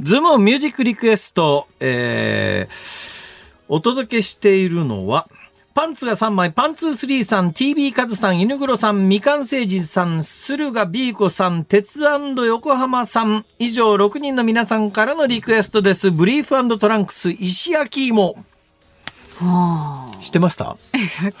[0.00, 5.28] ズームオンミュージックリクエスト、えー、お届けしているのは、
[5.78, 16.10] パンツが3枚、パンツースリーさん、TB カズさん、犬黒さん、みかんせいじさん、駿河ビーコさん、鉄横浜さん、以上6人の皆さんからのリクエストです。
[16.10, 18.44] ブリーフトランクス、石焼き芋。
[19.36, 20.70] は知ってました？
[20.70, 20.76] あ、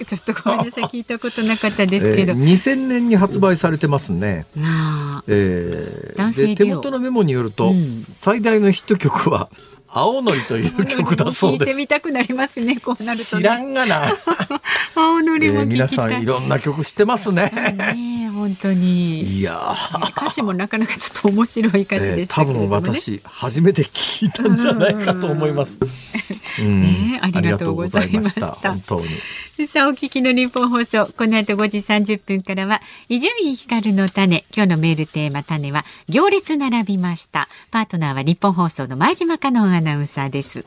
[0.06, 2.32] ちょっとごめんなさい、聞いたことなかったですけど。
[2.34, 4.46] えー2000年に発売されてますね。
[4.54, 9.48] まあ、えー手元のメモによると、うん最大のヒット曲は
[9.90, 11.76] 「青のり」という曲だそう聞いてです。
[11.76, 13.64] みたくなりますね、こうなると、知らね。
[13.64, 14.16] んがな。
[14.94, 15.64] 青のえりも聞きたい。
[15.64, 17.50] ー皆さんいろんな曲知ってますね。
[17.76, 19.22] ねえ、本本当に。
[19.22, 20.10] いやー。
[20.10, 25.78] 歌詞もなかなかちょっと面白い歌詞えー多でしたけれどもね、分私初めて聞いたんじゃないかと思います。
[26.60, 26.82] うん。
[26.82, 28.46] ねありがとうございました。
[28.46, 29.66] ありがとうございました本当に。
[29.66, 34.44] さあお聞きの日本放送この後5時30分からは伊集院光の種。
[34.54, 37.48] 今日のメールテーマ種は行列並びました。
[37.70, 40.64] パートナーは日本放送の前島香音アナウンサーです。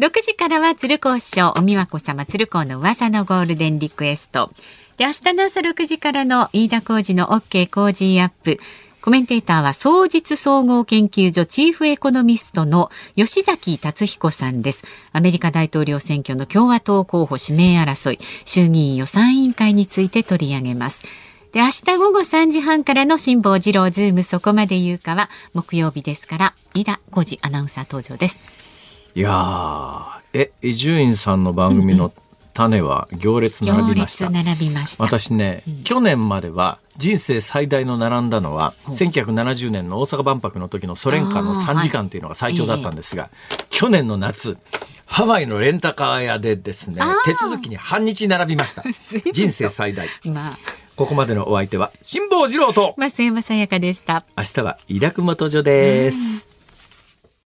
[0.00, 4.50] 6時からは鶴光師匠お美和子様鶴光の噂のゴールデンリクエスト
[4.96, 8.60] で明日の朝6時からの飯田浩二の OK 工事アップ
[9.00, 14.82] コメンテーターは総実総合研究所チーフエコノミストの吉崎達彦さんです。
[15.12, 21.02] アメリカ大統領選挙の共和党候補指名争い、衆議院予算委員会について取り上げます。
[21.52, 28.40] で、明日午後3時半からの辛坊治郎ズームそこまで言うかは木曜日ですから、飯田浩二アナウンサー登場です。
[29.14, 32.12] いやーえ伊集院さんの番組の
[32.54, 34.16] 種は行列並行びまし
[34.96, 35.04] た。
[35.04, 43.30] 私ね、去年までは人生最大の並んだのは、1970年の大阪万博の時のソ連間のあー3時間というのが最長だったんですが、
[43.70, 44.56] 去年の夏
[45.06, 48.82] ハワイのレンタカー屋でですね手続きに半日並びました。
[49.32, 50.08] 人生最大。
[50.24, 50.58] まあ、
[50.96, 52.94] ここまでのお相手は辛坊治郎と。
[52.96, 54.24] 増山さやかでした。
[54.36, 56.53] 明日は飯田君も登場です。